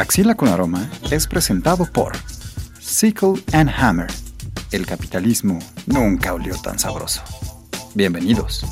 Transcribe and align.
Axila 0.00 0.34
con 0.34 0.48
Aroma 0.48 0.90
es 1.10 1.26
presentado 1.26 1.84
por 1.84 2.16
Sickle 2.80 3.34
and 3.52 3.68
Hammer. 3.68 4.06
El 4.72 4.86
capitalismo 4.86 5.58
nunca 5.84 6.32
olió 6.32 6.56
tan 6.62 6.78
sabroso. 6.78 7.22
Bienvenidos. 7.94 8.64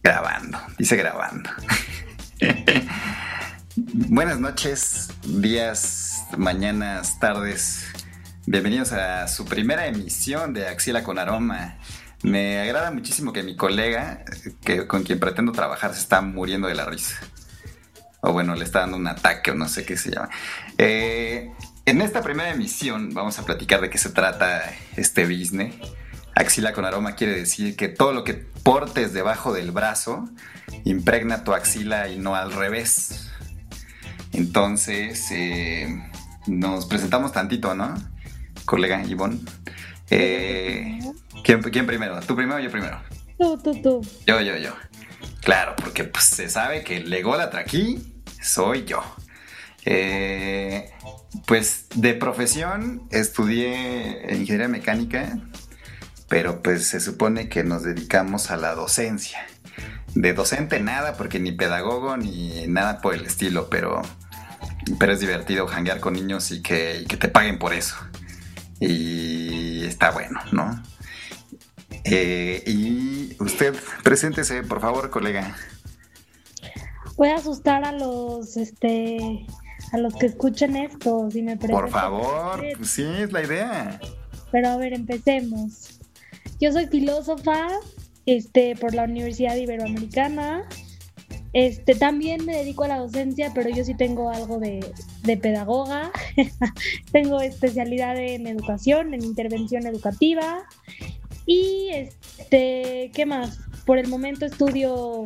Grabando, 0.00 0.58
dice 0.78 0.94
grabando. 0.94 1.50
Buenas 3.76 4.38
noches, 4.38 5.08
días, 5.24 6.22
mañanas, 6.36 7.18
tardes. 7.18 7.82
Bienvenidos 8.46 8.92
a 8.92 9.26
su 9.26 9.44
primera 9.46 9.88
emisión 9.88 10.54
de 10.54 10.68
Axila 10.68 11.02
con 11.02 11.18
Aroma. 11.18 11.76
Me 12.22 12.60
agrada 12.60 12.92
muchísimo 12.92 13.32
que 13.32 13.42
mi 13.42 13.56
colega, 13.56 14.24
que, 14.62 14.86
con 14.86 15.02
quien 15.02 15.18
pretendo 15.18 15.52
trabajar, 15.52 15.94
se 15.94 16.00
está 16.00 16.20
muriendo 16.20 16.68
de 16.68 16.74
la 16.74 16.84
risa. 16.84 17.16
O 18.20 18.32
bueno, 18.32 18.54
le 18.54 18.64
está 18.64 18.80
dando 18.80 18.96
un 18.96 19.06
ataque 19.06 19.52
o 19.52 19.54
no 19.54 19.68
sé 19.68 19.84
qué 19.84 19.96
se 19.96 20.10
llama. 20.10 20.28
Eh, 20.76 21.52
en 21.86 22.02
esta 22.02 22.22
primera 22.22 22.50
emisión 22.50 23.14
vamos 23.14 23.38
a 23.38 23.44
platicar 23.44 23.80
de 23.80 23.90
qué 23.90 23.98
se 23.98 24.10
trata 24.10 24.62
este 24.96 25.24
business. 25.24 25.74
Axila 26.34 26.72
con 26.72 26.84
aroma 26.84 27.14
quiere 27.14 27.34
decir 27.34 27.76
que 27.76 27.88
todo 27.88 28.12
lo 28.12 28.24
que 28.24 28.34
portes 28.34 29.12
debajo 29.12 29.52
del 29.52 29.70
brazo 29.70 30.28
impregna 30.84 31.44
tu 31.44 31.52
axila 31.52 32.08
y 32.08 32.18
no 32.18 32.34
al 32.34 32.52
revés. 32.52 33.30
Entonces, 34.32 35.30
eh, 35.30 35.88
nos 36.46 36.86
presentamos 36.86 37.32
tantito, 37.32 37.74
¿no? 37.74 37.94
Colega 38.64 39.02
Ivonne. 39.04 39.40
Eh, 40.10 40.98
¿quién, 41.44 41.62
¿Quién 41.62 41.86
primero? 41.86 42.20
¿Tú 42.20 42.36
primero 42.36 42.58
o 42.58 42.60
yo 42.60 42.70
primero? 42.70 43.00
Yo, 44.26 44.40
yo, 44.40 44.56
yo. 44.56 44.74
Claro, 45.42 45.74
porque 45.76 46.04
pues, 46.04 46.24
se 46.24 46.48
sabe 46.48 46.82
que 46.82 46.98
el 46.98 47.12
ególatra 47.12 47.60
aquí 47.60 48.22
soy 48.42 48.84
yo. 48.84 49.02
Eh, 49.84 50.90
pues 51.46 51.86
de 51.94 52.14
profesión 52.14 53.08
estudié 53.10 54.34
ingeniería 54.34 54.68
mecánica, 54.68 55.38
pero 56.28 56.62
pues 56.62 56.86
se 56.86 57.00
supone 57.00 57.48
que 57.48 57.64
nos 57.64 57.84
dedicamos 57.84 58.50
a 58.50 58.56
la 58.56 58.74
docencia. 58.74 59.46
De 60.14 60.32
docente 60.32 60.80
nada, 60.80 61.14
porque 61.16 61.38
ni 61.38 61.52
pedagogo 61.52 62.16
ni 62.16 62.66
nada 62.66 63.00
por 63.00 63.14
el 63.14 63.24
estilo, 63.24 63.68
pero, 63.70 64.02
pero 64.98 65.12
es 65.12 65.20
divertido 65.20 65.66
janguear 65.66 66.00
con 66.00 66.14
niños 66.14 66.50
y 66.50 66.60
que, 66.60 67.02
y 67.02 67.06
que 67.06 67.16
te 67.16 67.28
paguen 67.28 67.58
por 67.58 67.72
eso. 67.72 67.96
Y 68.80 69.84
está 69.84 70.10
bueno, 70.10 70.40
¿no? 70.52 70.82
Eh, 72.10 72.62
y 72.66 73.36
usted, 73.40 73.74
preséntese, 74.02 74.62
por 74.62 74.80
favor, 74.80 75.10
colega. 75.10 75.56
Voy 77.16 77.28
a 77.28 77.36
asustar 77.36 77.84
a 77.84 77.92
los, 77.92 78.56
este, 78.56 79.46
a 79.92 79.98
los 79.98 80.14
que 80.14 80.26
escuchen 80.26 80.76
esto, 80.76 81.28
si 81.30 81.42
me 81.42 81.56
Por 81.56 81.90
favor, 81.90 82.64
pues 82.76 82.90
sí, 82.90 83.04
es 83.18 83.32
la 83.32 83.42
idea. 83.42 84.00
Pero 84.52 84.68
a 84.68 84.76
ver, 84.76 84.92
empecemos. 84.92 86.00
Yo 86.60 86.72
soy 86.72 86.86
filósofa, 86.86 87.68
este, 88.26 88.76
por 88.76 88.94
la 88.94 89.04
Universidad 89.04 89.56
Iberoamericana. 89.56 90.68
Este, 91.52 91.94
también 91.94 92.44
me 92.44 92.56
dedico 92.56 92.84
a 92.84 92.88
la 92.88 92.98
docencia, 92.98 93.52
pero 93.54 93.70
yo 93.70 93.82
sí 93.84 93.94
tengo 93.94 94.30
algo 94.30 94.58
de, 94.58 94.84
de 95.22 95.36
pedagoga. 95.36 96.10
tengo 97.12 97.40
especialidad 97.40 98.16
en 98.16 98.46
educación, 98.46 99.14
en 99.14 99.24
intervención 99.24 99.86
educativa. 99.86 100.66
Y 101.48 101.88
este, 101.94 103.10
¿qué 103.14 103.24
más? 103.24 103.58
Por 103.86 103.98
el 103.98 104.06
momento 104.06 104.44
estudio 104.44 105.24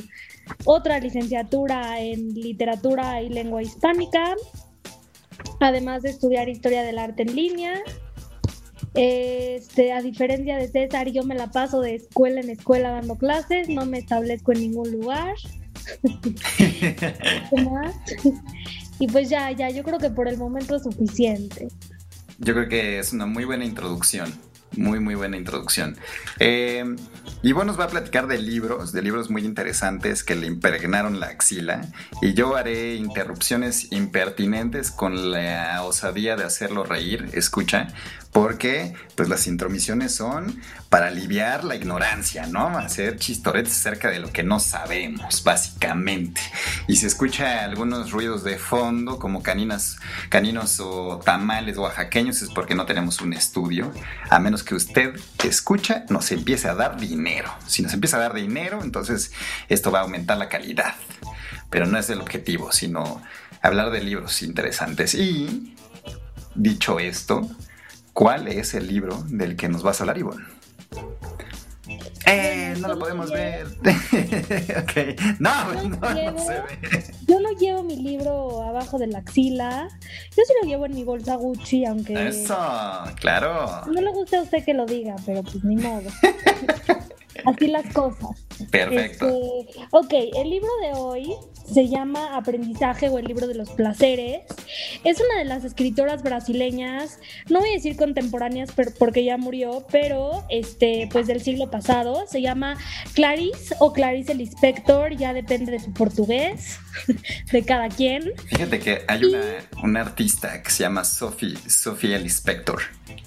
otra 0.64 1.00
licenciatura 1.00 2.00
en 2.00 2.32
literatura 2.32 3.20
y 3.20 3.28
lengua 3.28 3.60
hispánica, 3.60 4.36
además 5.58 6.02
de 6.02 6.10
estudiar 6.10 6.48
historia 6.48 6.84
del 6.84 6.98
arte 6.98 7.22
en 7.22 7.34
línea. 7.34 7.74
Este, 8.94 9.92
a 9.92 10.00
diferencia 10.00 10.56
de 10.58 10.68
César, 10.68 11.10
yo 11.10 11.24
me 11.24 11.34
la 11.34 11.50
paso 11.50 11.80
de 11.80 11.96
escuela 11.96 12.40
en 12.40 12.50
escuela 12.50 12.90
dando 12.90 13.18
clases, 13.18 13.68
no 13.68 13.84
me 13.84 13.98
establezco 13.98 14.52
en 14.52 14.60
ningún 14.60 14.92
lugar. 14.92 15.34
y 19.00 19.08
pues 19.08 19.28
ya, 19.28 19.50
ya, 19.50 19.70
yo 19.70 19.82
creo 19.82 19.98
que 19.98 20.10
por 20.10 20.28
el 20.28 20.36
momento 20.36 20.76
es 20.76 20.84
suficiente. 20.84 21.66
Yo 22.38 22.54
creo 22.54 22.68
que 22.68 23.00
es 23.00 23.12
una 23.12 23.26
muy 23.26 23.44
buena 23.44 23.64
introducción. 23.64 24.32
Muy, 24.76 25.00
muy 25.00 25.14
buena 25.14 25.36
introducción. 25.36 25.96
Eh, 26.38 26.84
y 27.42 27.52
bueno, 27.52 27.72
nos 27.72 27.80
va 27.80 27.84
a 27.84 27.88
platicar 27.88 28.26
de 28.26 28.38
libros, 28.38 28.92
de 28.92 29.02
libros 29.02 29.30
muy 29.30 29.44
interesantes 29.44 30.24
que 30.24 30.34
le 30.34 30.46
impregnaron 30.46 31.20
la 31.20 31.26
axila. 31.26 31.82
Y 32.20 32.34
yo 32.34 32.56
haré 32.56 32.94
interrupciones 32.94 33.90
impertinentes 33.92 34.90
con 34.90 35.32
la 35.32 35.82
osadía 35.82 36.36
de 36.36 36.44
hacerlo 36.44 36.84
reír. 36.84 37.28
Escucha, 37.32 37.88
porque 38.32 38.94
pues 39.14 39.28
las 39.28 39.46
intromisiones 39.46 40.14
son 40.14 40.58
para 40.88 41.08
aliviar 41.08 41.64
la 41.64 41.76
ignorancia, 41.76 42.46
¿no? 42.46 42.78
Hacer 42.78 43.18
chistoretes 43.18 43.72
acerca 43.72 44.08
de 44.08 44.20
lo 44.20 44.32
que 44.32 44.42
no 44.42 44.58
sabemos, 44.58 45.44
básicamente. 45.44 46.40
Y 46.88 46.96
se 46.96 47.06
escucha 47.06 47.62
algunos 47.62 48.10
ruidos 48.10 48.42
de 48.42 48.58
fondo, 48.58 49.18
como 49.18 49.42
caninas, 49.42 49.98
caninos 50.30 50.80
o 50.80 51.20
tamales 51.22 51.76
oaxaqueños, 51.76 52.40
es 52.40 52.48
porque 52.50 52.74
no 52.74 52.86
tenemos 52.86 53.20
un 53.20 53.34
estudio, 53.34 53.92
a 54.30 54.38
menos 54.38 54.62
que 54.62 54.74
usted 54.74 55.14
que 55.36 55.48
escucha 55.48 56.04
nos 56.08 56.32
empiece 56.32 56.68
a 56.68 56.74
dar 56.74 56.98
dinero. 56.98 57.52
Si 57.66 57.82
nos 57.82 57.92
empieza 57.92 58.16
a 58.16 58.20
dar 58.20 58.34
dinero, 58.34 58.82
entonces 58.82 59.30
esto 59.68 59.90
va 59.90 60.00
a 60.00 60.02
aumentar 60.02 60.38
la 60.38 60.48
calidad. 60.48 60.94
Pero 61.68 61.86
no 61.86 61.98
es 61.98 62.08
el 62.08 62.20
objetivo, 62.20 62.72
sino 62.72 63.22
hablar 63.60 63.90
de 63.90 64.02
libros 64.02 64.42
interesantes. 64.42 65.14
Y, 65.14 65.74
dicho 66.54 66.98
esto, 66.98 67.50
¿Cuál 68.12 68.48
es 68.48 68.74
el 68.74 68.86
libro 68.86 69.24
del 69.28 69.56
que 69.56 69.68
nos 69.68 69.82
vas 69.82 70.00
a 70.00 70.04
hablar, 70.04 70.18
Ivonne? 70.18 70.44
Eh, 72.26 72.74
no 72.80 72.88
lo 72.88 72.98
podemos 72.98 73.30
ver. 73.30 73.66
ok. 74.82 75.40
No, 75.40 75.74
no, 75.74 76.32
no, 76.32 76.38
se 76.38 76.52
ve. 76.52 77.04
Yo 77.26 77.40
no 77.40 77.50
llevo 77.58 77.82
mi 77.82 77.96
libro 77.96 78.62
abajo 78.62 78.98
de 78.98 79.08
la 79.08 79.18
axila. 79.18 79.88
Yo 80.36 80.42
sí 80.46 80.52
lo 80.62 80.68
llevo 80.68 80.86
en 80.86 80.94
mi 80.94 81.04
bolsa 81.04 81.34
Gucci, 81.36 81.84
aunque. 81.84 82.28
Eso, 82.28 82.56
claro. 83.16 83.86
No 83.86 84.00
le 84.00 84.10
gusta 84.12 84.38
a 84.38 84.42
usted 84.42 84.64
que 84.64 84.74
lo 84.74 84.86
diga, 84.86 85.16
pero 85.26 85.42
pues 85.42 85.64
ni 85.64 85.76
modo. 85.76 86.08
Así 87.44 87.66
las 87.66 87.92
cosas. 87.92 88.30
Perfecto. 88.70 89.26
Este, 89.28 89.80
ok, 89.90 90.12
el 90.36 90.50
libro 90.50 90.70
de 90.82 90.98
hoy 90.98 91.34
se 91.72 91.88
llama 91.88 92.36
Aprendizaje 92.36 93.08
o 93.08 93.18
el 93.18 93.26
libro 93.26 93.46
de 93.46 93.54
los 93.54 93.70
placeres. 93.70 94.42
Es 95.04 95.20
una 95.20 95.38
de 95.38 95.44
las 95.44 95.64
escritoras 95.64 96.22
brasileñas, 96.22 97.18
no 97.48 97.60
voy 97.60 97.70
a 97.70 97.72
decir 97.72 97.96
contemporáneas 97.96 98.70
porque 98.98 99.24
ya 99.24 99.36
murió, 99.36 99.86
pero 99.90 100.44
este, 100.48 101.08
pues 101.12 101.26
del 101.26 101.40
siglo 101.40 101.70
pasado. 101.70 102.24
Se 102.26 102.42
llama 102.42 102.76
Clarice 103.14 103.74
o 103.78 103.92
Clarice 103.92 104.32
el 104.32 104.40
Inspector, 104.40 105.16
ya 105.16 105.32
depende 105.32 105.72
de 105.72 105.80
su 105.80 105.92
portugués, 105.92 106.78
de 107.52 107.64
cada 107.64 107.88
quien. 107.88 108.32
Fíjate 108.46 108.78
que 108.78 109.02
hay 109.08 109.24
una, 109.24 109.40
una 109.82 110.00
artista 110.00 110.62
que 110.62 110.70
se 110.70 110.82
llama 110.82 111.04
Sophie, 111.04 111.56
Sophie 111.68 112.14
el 112.14 112.22
Inspector 112.22 112.82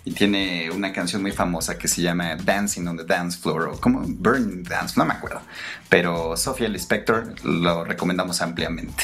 y 0.06 0.12
tiene 0.12 0.70
una 0.72 0.94
canción 0.94 1.22
muy 1.22 1.32
famosa 1.32 1.78
que 1.78 1.88
se 1.88 2.02
llama 2.02 2.36
Dancing 2.36 2.86
on 2.88 2.98
the 2.98 3.04
Dance 3.04 3.40
Floor 3.40 3.70
o 3.70 3.82
como 3.82 4.05
Burning 4.06 4.64
Dance, 4.64 4.96
no 4.98 5.06
me 5.06 5.14
acuerdo. 5.14 5.42
Pero 5.90 6.38
Sofía 6.38 6.68
el 6.68 6.76
Spector 6.76 7.34
lo 7.44 7.84
recomendamos 7.84 8.42
ampliamente. 8.42 9.04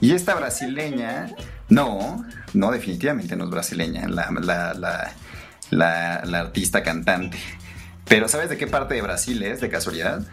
Y 0.00 0.12
esta 0.12 0.34
brasileña, 0.34 1.34
no, 1.68 2.24
no, 2.52 2.70
definitivamente 2.70 3.36
no 3.36 3.44
es 3.44 3.50
brasileña, 3.50 4.08
la, 4.08 4.30
la, 4.30 5.12
la, 5.70 6.22
la 6.24 6.38
artista 6.38 6.82
cantante. 6.82 7.38
Pero 8.06 8.28
¿sabes 8.28 8.50
de 8.50 8.56
qué 8.56 8.66
parte 8.66 8.94
de 8.94 9.02
Brasil 9.02 9.42
es, 9.42 9.60
de 9.60 9.68
casualidad? 9.68 10.26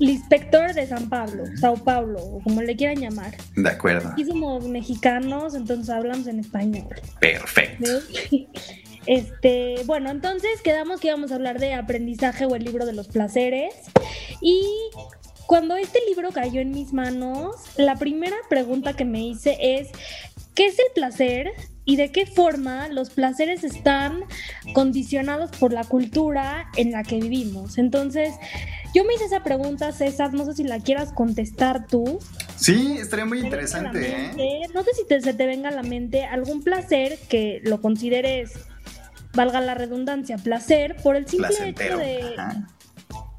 El 0.00 0.08
inspector 0.08 0.72
de 0.72 0.86
San 0.86 1.10
Pablo, 1.10 1.44
Sao 1.60 1.76
Paulo, 1.76 2.18
o 2.18 2.42
como 2.42 2.62
le 2.62 2.74
quieran 2.74 2.96
llamar. 2.96 3.36
De 3.54 3.68
acuerdo. 3.68 4.08
Aquí 4.08 4.24
somos 4.24 4.66
mexicanos, 4.66 5.54
entonces 5.54 5.90
hablamos 5.90 6.26
en 6.26 6.40
español. 6.40 6.88
Perfecto. 7.20 7.90
Este, 9.06 9.76
bueno, 9.86 10.10
entonces 10.10 10.60
quedamos 10.62 11.00
que 11.00 11.08
íbamos 11.08 11.32
a 11.32 11.36
hablar 11.36 11.58
de 11.58 11.74
aprendizaje 11.74 12.44
o 12.46 12.54
el 12.54 12.64
libro 12.64 12.86
de 12.86 12.92
los 12.92 13.08
placeres. 13.08 13.74
Y 14.40 14.62
cuando 15.46 15.76
este 15.76 15.98
libro 16.08 16.30
cayó 16.30 16.60
en 16.60 16.70
mis 16.70 16.92
manos, 16.92 17.56
la 17.76 17.96
primera 17.96 18.36
pregunta 18.48 18.94
que 18.94 19.04
me 19.04 19.20
hice 19.20 19.56
es, 19.60 19.88
¿qué 20.54 20.66
es 20.66 20.78
el 20.78 20.92
placer? 20.94 21.52
y 21.90 21.96
de 21.96 22.12
qué 22.12 22.24
forma 22.24 22.86
los 22.88 23.10
placeres 23.10 23.64
están 23.64 24.20
condicionados 24.74 25.50
por 25.58 25.72
la 25.72 25.82
cultura 25.82 26.68
en 26.76 26.92
la 26.92 27.02
que 27.02 27.18
vivimos. 27.18 27.78
Entonces, 27.78 28.34
yo 28.94 29.04
me 29.04 29.14
hice 29.14 29.24
esa 29.24 29.42
pregunta, 29.42 29.90
César, 29.90 30.32
no 30.32 30.44
sé 30.44 30.54
si 30.54 30.62
la 30.62 30.78
quieras 30.78 31.12
contestar 31.12 31.86
tú. 31.88 32.20
Sí, 32.54 32.96
estaría 33.00 33.24
muy 33.24 33.40
interesante. 33.40 34.30
¿eh? 34.36 34.66
No 34.72 34.84
sé 34.84 34.90
si 34.94 35.20
se 35.20 35.34
te 35.34 35.46
venga 35.46 35.70
a 35.70 35.72
la 35.72 35.82
mente 35.82 36.24
algún 36.24 36.62
placer 36.62 37.18
que 37.28 37.60
lo 37.64 37.80
consideres, 37.80 38.52
valga 39.34 39.60
la 39.60 39.74
redundancia, 39.74 40.36
placer, 40.38 40.96
por 41.02 41.16
el 41.16 41.26
simple 41.26 41.68
hecho 41.68 41.96
de... 41.96 42.34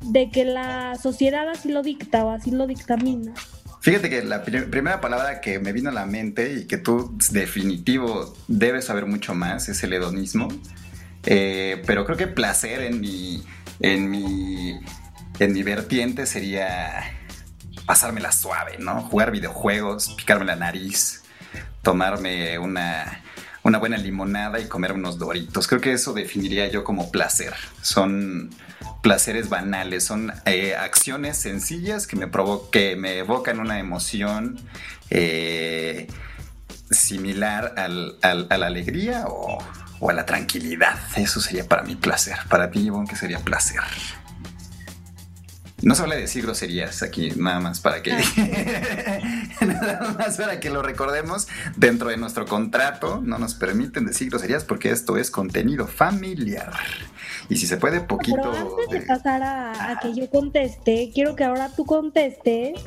de 0.02 0.30
que 0.32 0.46
la 0.46 0.96
sociedad 0.96 1.48
así 1.50 1.70
lo 1.70 1.84
dicta 1.84 2.26
o 2.26 2.32
así 2.32 2.52
lo 2.52 2.68
dictamina. 2.68 3.34
Fíjate 3.82 4.12
que 4.12 4.24
la 4.24 4.44
primera 4.44 5.02
palabra 5.02 5.42
que 5.42 5.58
me 5.58 5.74
vino 5.74 5.90
a 5.90 5.94
la 5.94 6.06
mente 6.06 6.54
y 6.54 6.68
que 6.68 6.78
tú 6.78 7.18
definitivo 7.32 8.36
debes 8.48 8.86
saber 8.86 9.08
mucho 9.08 9.34
más 9.34 9.70
es 9.70 9.84
el 9.84 9.94
hedonismo. 9.94 10.50
Eh, 11.26 11.82
pero 11.88 12.06
creo 12.06 12.18
que 12.18 12.28
placer 12.28 12.82
en 12.82 13.00
mi, 13.00 13.44
en 13.80 14.10
mi, 14.10 14.80
en 15.40 15.54
mi 15.54 15.64
vertiente 15.64 16.28
sería 16.28 17.04
pasármela 17.88 18.32
suave, 18.32 18.78
¿no? 18.80 19.02
Jugar 19.02 19.32
videojuegos, 19.32 20.14
picarme 20.16 20.46
la 20.46 20.56
nariz, 20.56 21.24
tomarme 21.82 22.60
una, 22.60 23.24
una 23.64 23.78
buena 23.78 23.98
limonada 23.98 24.60
y 24.60 24.66
comer 24.66 24.94
unos 24.94 25.18
doritos. 25.18 25.68
Creo 25.68 25.82
que 25.82 25.94
eso 25.94 26.14
definiría 26.14 26.68
yo 26.68 26.84
como 26.84 27.12
placer. 27.12 27.54
Son 27.82 28.50
placeres 29.02 29.50
banales, 29.50 30.04
son 30.04 30.34
eh, 30.46 30.76
acciones 30.76 31.38
sencillas 31.38 32.08
que 32.08 32.16
me, 32.16 32.30
que 32.72 32.96
me 32.96 33.20
evocan 33.20 33.60
una 33.60 33.80
emoción 33.80 34.60
eh, 35.10 36.08
similar 36.90 37.74
al, 37.78 38.18
a 38.22 38.58
la 38.58 38.68
alegría 38.68 39.26
o, 39.28 39.58
o, 40.00 40.10
a 40.10 40.14
la 40.14 40.26
tranquilidad. 40.26 41.00
Eso 41.16 41.40
sería 41.40 41.68
para 41.68 41.84
mí 41.84 41.96
placer. 41.96 42.38
Para 42.50 42.72
ti, 42.72 42.80
Ivonne, 42.80 43.08
¿qué 43.08 43.16
sería 43.16 43.40
placer? 43.40 43.82
No 45.82 45.96
se 45.96 46.04
habla 46.04 46.16
de 46.16 46.22
decir 46.22 46.44
groserías 46.44 47.02
aquí, 47.02 47.32
nada 47.36 47.60
más 47.60 47.80
para 47.80 48.04
que 48.04 48.12
ah. 48.12 48.22
nada 49.66 50.16
más 50.18 50.38
para 50.38 50.60
que 50.60 50.70
lo 50.70 50.84
recordemos. 50.84 51.48
Dentro 51.76 52.10
de 52.10 52.18
nuestro 52.18 52.46
contrato 52.46 53.20
no 53.24 53.40
nos 53.40 53.56
permiten 53.56 54.06
decir 54.06 54.30
groserías 54.30 54.64
porque 54.64 54.92
esto 54.92 55.18
es 55.18 55.32
contenido 55.32 55.88
familiar. 55.88 56.74
Y 57.50 57.58
si 57.58 57.66
se 57.66 57.78
puede, 57.78 58.02
poquito. 58.02 58.38
Pero 58.38 58.54
antes 58.54 58.90
de, 58.92 59.02
pasar 59.08 59.42
a, 59.44 60.00
que 60.02 60.14
yo 60.14 60.30
conteste, 60.30 61.12
quiero 61.14 61.36
que 61.36 61.44
ahora 61.44 61.70
tú 61.76 61.86
contestes. 61.86 62.80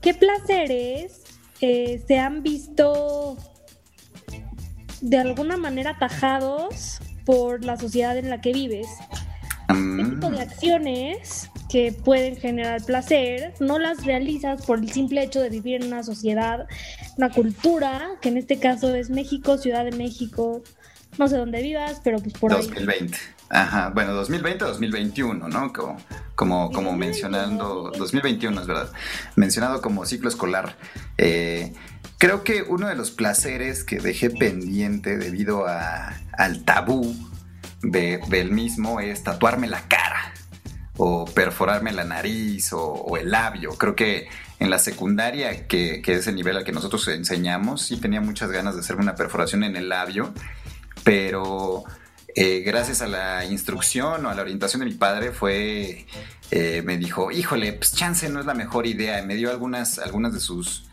¿Qué 0.00 0.14
placeres 0.14 1.24
eh, 1.60 2.02
se 2.06 2.18
han 2.18 2.42
visto 2.42 3.36
de 5.00 5.18
alguna 5.18 5.56
manera 5.56 5.90
atajados 5.90 7.00
por 7.26 7.64
la 7.64 7.76
sociedad 7.76 8.16
en 8.16 8.30
la 8.30 8.40
que 8.40 8.52
vives? 8.52 8.86
¿Qué 9.68 9.74
mm. 9.74 10.10
tipo 10.10 10.30
de 10.30 10.40
acciones 10.40 11.50
que 11.68 11.92
pueden 11.92 12.36
generar 12.36 12.82
placer, 12.82 13.54
no 13.60 13.78
las 13.78 14.04
realizas 14.04 14.64
por 14.64 14.78
el 14.78 14.90
simple 14.90 15.22
hecho 15.22 15.40
de 15.40 15.50
vivir 15.50 15.82
en 15.82 15.88
una 15.88 16.02
sociedad, 16.02 16.66
una 17.16 17.30
cultura, 17.30 18.08
que 18.22 18.30
en 18.30 18.38
este 18.38 18.58
caso 18.58 18.94
es 18.94 19.10
México, 19.10 19.58
Ciudad 19.58 19.84
de 19.84 19.92
México, 19.92 20.62
no 21.18 21.28
sé 21.28 21.36
dónde 21.36 21.62
vivas, 21.62 22.00
pero 22.02 22.18
pues 22.18 22.32
por 22.34 22.52
2020. 22.52 23.18
Ajá, 23.50 23.90
bueno, 23.94 24.12
2020 24.12 24.64
2021, 24.64 25.48
¿no? 25.48 25.72
Como, 25.72 25.96
como, 26.34 26.70
como 26.70 26.92
mencionando, 26.94 27.90
2021 27.96 28.60
es 28.60 28.66
verdad, 28.66 28.92
mencionado 29.36 29.80
como 29.80 30.04
ciclo 30.04 30.28
escolar. 30.28 30.76
Eh, 31.16 31.72
creo 32.18 32.44
que 32.44 32.62
uno 32.62 32.88
de 32.88 32.94
los 32.94 33.10
placeres 33.10 33.84
que 33.84 34.00
dejé 34.00 34.30
pendiente 34.30 35.16
debido 35.16 35.66
a, 35.66 36.14
al 36.32 36.64
tabú 36.64 37.14
del 37.80 38.50
mismo 38.50 39.00
es 39.00 39.22
tatuarme 39.22 39.66
la 39.66 39.80
cara 39.88 40.34
o 40.98 41.24
perforarme 41.24 41.92
la 41.92 42.04
nariz 42.04 42.72
o, 42.72 43.16
el 43.16 43.30
labio. 43.30 43.70
Creo 43.78 43.94
que 43.96 44.28
en 44.58 44.68
la 44.68 44.78
secundaria, 44.78 45.66
que, 45.66 46.02
es 46.04 46.26
el 46.26 46.34
nivel 46.34 46.56
al 46.56 46.64
que 46.64 46.72
nosotros 46.72 47.06
enseñamos, 47.08 47.82
sí 47.82 47.96
tenía 47.96 48.20
muchas 48.20 48.50
ganas 48.50 48.74
de 48.74 48.80
hacerme 48.80 49.02
una 49.02 49.14
perforación 49.14 49.62
en 49.62 49.76
el 49.76 49.88
labio, 49.88 50.34
pero 51.04 51.84
eh, 52.34 52.60
gracias 52.66 53.00
a 53.00 53.06
la 53.06 53.44
instrucción 53.44 54.26
o 54.26 54.28
a 54.28 54.34
la 54.34 54.42
orientación 54.42 54.80
de 54.80 54.86
mi 54.86 54.94
padre 54.94 55.30
fue, 55.30 56.06
eh, 56.50 56.82
me 56.84 56.98
dijo, 56.98 57.30
híjole, 57.30 57.72
pues 57.72 57.94
chance 57.94 58.28
no 58.28 58.40
es 58.40 58.46
la 58.46 58.54
mejor 58.54 58.86
idea. 58.86 59.22
Y 59.22 59.26
me 59.26 59.36
dio 59.36 59.50
algunas, 59.50 59.98
algunas 59.98 60.34
de 60.34 60.40
sus... 60.40 60.87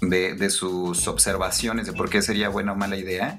De, 0.00 0.34
de, 0.34 0.48
sus 0.48 1.08
observaciones 1.08 1.86
de 1.86 1.92
por 1.92 2.08
qué 2.08 2.22
sería 2.22 2.48
buena 2.48 2.72
o 2.72 2.76
mala 2.76 2.96
idea. 2.96 3.38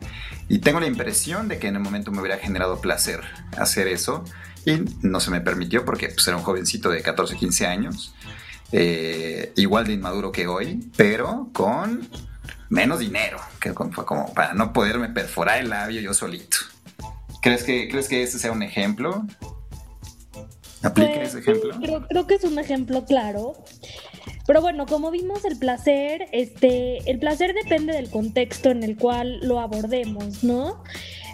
Y 0.49 0.59
tengo 0.59 0.81
la 0.81 0.87
impresión 0.87 1.47
de 1.47 1.57
que 1.57 1.67
en 1.67 1.75
el 1.75 1.81
momento 1.81 2.11
me 2.11 2.19
hubiera 2.19 2.37
generado 2.37 2.81
placer 2.81 3.21
hacer 3.57 3.87
eso. 3.87 4.25
Y 4.65 4.83
no 5.01 5.19
se 5.19 5.31
me 5.31 5.41
permitió 5.41 5.85
porque 5.85 6.09
pues, 6.09 6.27
era 6.27 6.37
un 6.37 6.43
jovencito 6.43 6.89
de 6.89 7.01
14, 7.01 7.37
15 7.37 7.65
años, 7.65 8.13
eh, 8.71 9.53
igual 9.55 9.87
de 9.87 9.93
inmaduro 9.93 10.31
que 10.31 10.47
hoy, 10.47 10.91
pero 10.97 11.49
con 11.53 12.09
menos 12.69 12.99
dinero, 12.99 13.39
que 13.59 13.73
fue 13.73 14.05
como 14.05 14.33
para 14.33 14.53
no 14.53 14.73
poderme 14.73 15.09
perforar 15.09 15.59
el 15.59 15.69
labio 15.69 16.01
yo 16.01 16.13
solito. 16.13 16.57
¿Crees 17.41 17.63
que, 17.63 17.87
¿crees 17.89 18.07
que 18.07 18.21
ese 18.21 18.37
sea 18.37 18.51
un 18.51 18.63
ejemplo? 18.63 19.25
¿Aplica 20.83 21.13
pues, 21.15 21.29
ese 21.29 21.39
ejemplo? 21.39 21.77
Creo, 21.79 22.07
creo 22.07 22.27
que 22.27 22.35
es 22.35 22.43
un 22.43 22.59
ejemplo 22.59 23.05
claro. 23.05 23.53
Pero 24.45 24.61
bueno, 24.61 24.85
como 24.85 25.11
vimos 25.11 25.45
el 25.45 25.57
placer, 25.57 26.27
este, 26.31 27.09
el 27.09 27.19
placer 27.19 27.53
depende 27.53 27.93
del 27.93 28.09
contexto 28.09 28.69
en 28.69 28.83
el 28.83 28.97
cual 28.97 29.39
lo 29.41 29.59
abordemos, 29.59 30.43
¿no? 30.43 30.83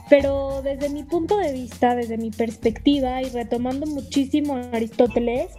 Pero 0.09 0.61
desde 0.63 0.89
mi 0.89 1.03
punto 1.03 1.37
de 1.37 1.51
vista, 1.51 1.95
desde 1.95 2.17
mi 2.17 2.29
perspectiva 2.29 3.21
y 3.21 3.29
retomando 3.29 3.87
muchísimo 3.87 4.55
a 4.55 4.69
Aristóteles, 4.71 5.51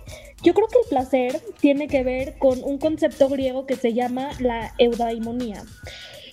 yo 0.43 0.55
creo 0.55 0.69
que 0.69 0.78
el 0.78 0.88
placer 0.88 1.43
tiene 1.61 1.88
que 1.88 2.05
ver 2.05 2.38
con 2.38 2.62
un 2.62 2.78
concepto 2.78 3.28
griego 3.28 3.67
que 3.67 3.76
se 3.76 3.93
llama 3.93 4.31
la 4.38 4.75
eudaimonía. 4.78 5.64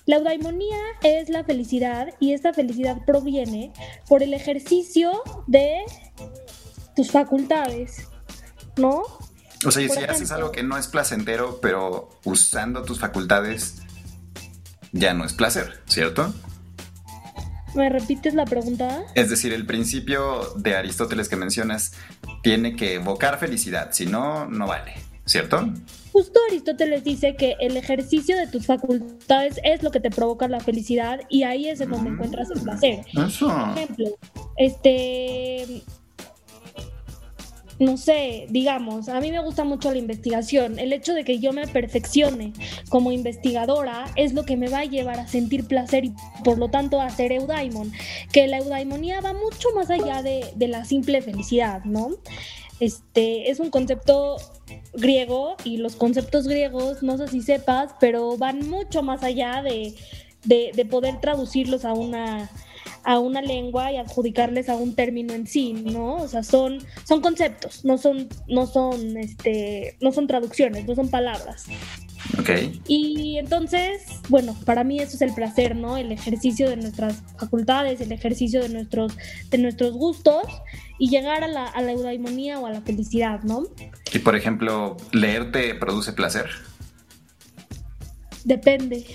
La 0.06 0.18
eudaimonía 0.18 0.78
es 1.02 1.30
la 1.30 1.44
felicidad 1.44 2.10
y 2.20 2.34
esta 2.34 2.54
felicidad 2.54 2.98
proviene 3.06 3.72
por 4.08 4.22
el 4.22 4.34
ejercicio 4.34 5.24
de 5.48 5.78
tus 6.96 7.10
facultades, 7.10 8.10
¿no? 8.78 9.04
O 9.66 9.72
sea, 9.72 9.88
si 9.88 10.00
haces 10.04 10.32
algo 10.32 10.52
que 10.52 10.64
no 10.64 10.78
es 10.78 10.88
placentero, 10.88 11.60
pero 11.62 12.10
usando 12.26 12.84
tus 12.84 13.00
facultades, 13.00 13.82
ya 14.92 15.14
no 15.14 15.26
es 15.26 15.34
placer, 15.34 15.82
¿cierto? 15.88 16.34
¿Me 17.76 17.90
repites 17.90 18.36
la 18.36 18.46
pregunta? 18.46 19.04
Es 19.16 19.30
decir, 19.30 19.52
el 19.52 19.66
principio 19.66 20.54
de 20.56 20.76
Aristóteles 20.76 21.28
que 21.28 21.36
mencionas 21.36 21.94
tiene 22.44 22.76
que 22.76 22.96
evocar 22.96 23.40
felicidad, 23.40 23.92
si 23.92 24.06
no, 24.06 24.46
no 24.46 24.68
vale, 24.68 24.94
¿cierto? 25.26 25.74
Justo 26.12 26.40
Aristóteles 26.48 27.04
dice 27.04 27.36
que 27.36 27.56
el 27.60 27.76
ejercicio 27.76 28.38
de 28.38 28.46
tus 28.46 28.68
facultades 28.68 29.60
es 29.64 29.82
lo 29.82 29.90
que 29.90 30.00
te 30.00 30.12
provoca 30.12 30.48
la 30.48 30.60
felicidad 30.60 31.22
y 31.30 31.42
ahí 31.44 31.68
es 31.68 31.80
donde 31.80 31.98
mm. 31.98 32.14
encuentras 32.14 32.52
el 32.52 32.62
placer. 32.62 33.06
Eso. 33.12 33.48
Por 33.48 33.78
ejemplo, 33.78 34.10
este 34.58 35.84
no 37.80 37.98
sé, 37.98 38.46
digamos, 38.50 39.10
a 39.10 39.20
mí 39.20 39.32
me 39.32 39.40
gusta 39.40 39.64
mucho 39.64 39.92
la 39.92 39.98
investigación. 39.98 40.80
El 40.80 40.94
hecho 40.94 41.14
de 41.14 41.24
que 41.24 41.40
yo 41.40 41.54
me 41.54 41.68
perfeccione 41.68 42.54
como 42.90 43.12
investigadora 43.12 44.06
es 44.16 44.34
lo 44.34 44.44
que 44.44 44.58
me 44.58 44.70
va 44.70 44.80
a 44.80 44.86
llevar 44.86 45.20
a 45.20 45.28
sentir 45.28 45.66
placer 45.66 46.06
y 46.06 46.14
por 46.44 46.58
lo 46.58 46.70
tanto 46.70 47.02
a 47.02 47.10
ser 47.10 47.32
eudaimon. 47.32 47.92
Que 48.32 48.48
la 48.48 48.60
eudaimonía 48.60 49.22
va 49.22 49.34
mucho 49.34 49.70
más 49.76 49.90
allá 49.90 50.22
de, 50.22 50.44
la 50.68 50.86
simple 50.86 51.22
felicidad, 51.22 51.84
¿no? 51.84 52.10
Este 52.80 53.52
es 53.52 53.60
un 53.60 53.70
concepto 53.70 54.38
griego 54.94 55.56
y 55.64 55.78
los 55.78 55.96
conceptos 55.96 56.48
griegos, 56.48 57.04
no 57.04 57.18
sé 57.18 57.28
si 57.28 57.42
sepas, 57.42 57.92
pero 58.00 58.38
van 58.38 58.68
mucho 58.70 59.04
más 59.04 59.24
allá 59.24 59.62
de, 59.62 59.94
de 60.44 60.86
poder 60.86 61.20
traducirlos 61.20 61.86
a 61.86 61.94
una 61.94 62.50
a 63.04 63.20
una 63.20 63.42
lengua 63.42 63.92
y 63.92 63.98
adjudicarles 63.98 64.70
a 64.70 64.76
un 64.76 64.96
término 64.96 65.34
en 65.34 65.48
sí, 65.48 65.74
¿no? 65.74 66.16
O 66.16 66.28
sea, 66.28 66.44
son, 66.44 66.80
son 67.04 67.22
conceptos, 67.22 67.84
no 67.84 67.98
son, 67.98 68.30
no 68.48 68.66
son, 68.66 69.18
este, 69.18 69.98
no 70.02 70.12
son 70.12 70.28
traducciones, 70.28 70.86
no 70.86 70.96
son 70.96 71.10
palabras. 71.10 71.66
Ok. 72.40 72.50
Y 72.88 73.38
entonces, 73.38 74.04
bueno, 74.30 74.56
para 74.66 74.84
mí 74.84 75.00
eso 75.00 75.16
es 75.16 75.22
el 75.22 75.34
placer, 75.34 75.76
¿no? 75.76 75.98
El 75.98 76.12
ejercicio 76.12 76.70
de 76.70 76.78
nuestras 76.78 77.22
facultades, 77.38 78.00
el 78.00 78.12
ejercicio 78.12 78.62
de 78.62 78.70
nuestros, 78.70 79.14
de 79.50 79.58
nuestros 79.58 79.94
gustos 79.94 80.44
y 80.98 81.10
llegar 81.10 81.44
a 81.44 81.48
la, 81.48 81.66
a 81.66 81.82
la 81.82 81.92
eudaimonía 81.92 82.60
o 82.60 82.66
a 82.66 82.72
la 82.72 82.82
felicidad, 82.82 83.44
¿no? 83.44 83.64
Y 84.14 84.20
por 84.20 84.36
ejemplo, 84.36 84.96
¿leer 85.12 85.52
te 85.52 85.76
produce 85.76 86.14
placer? 86.14 86.46
Depende. 88.46 89.06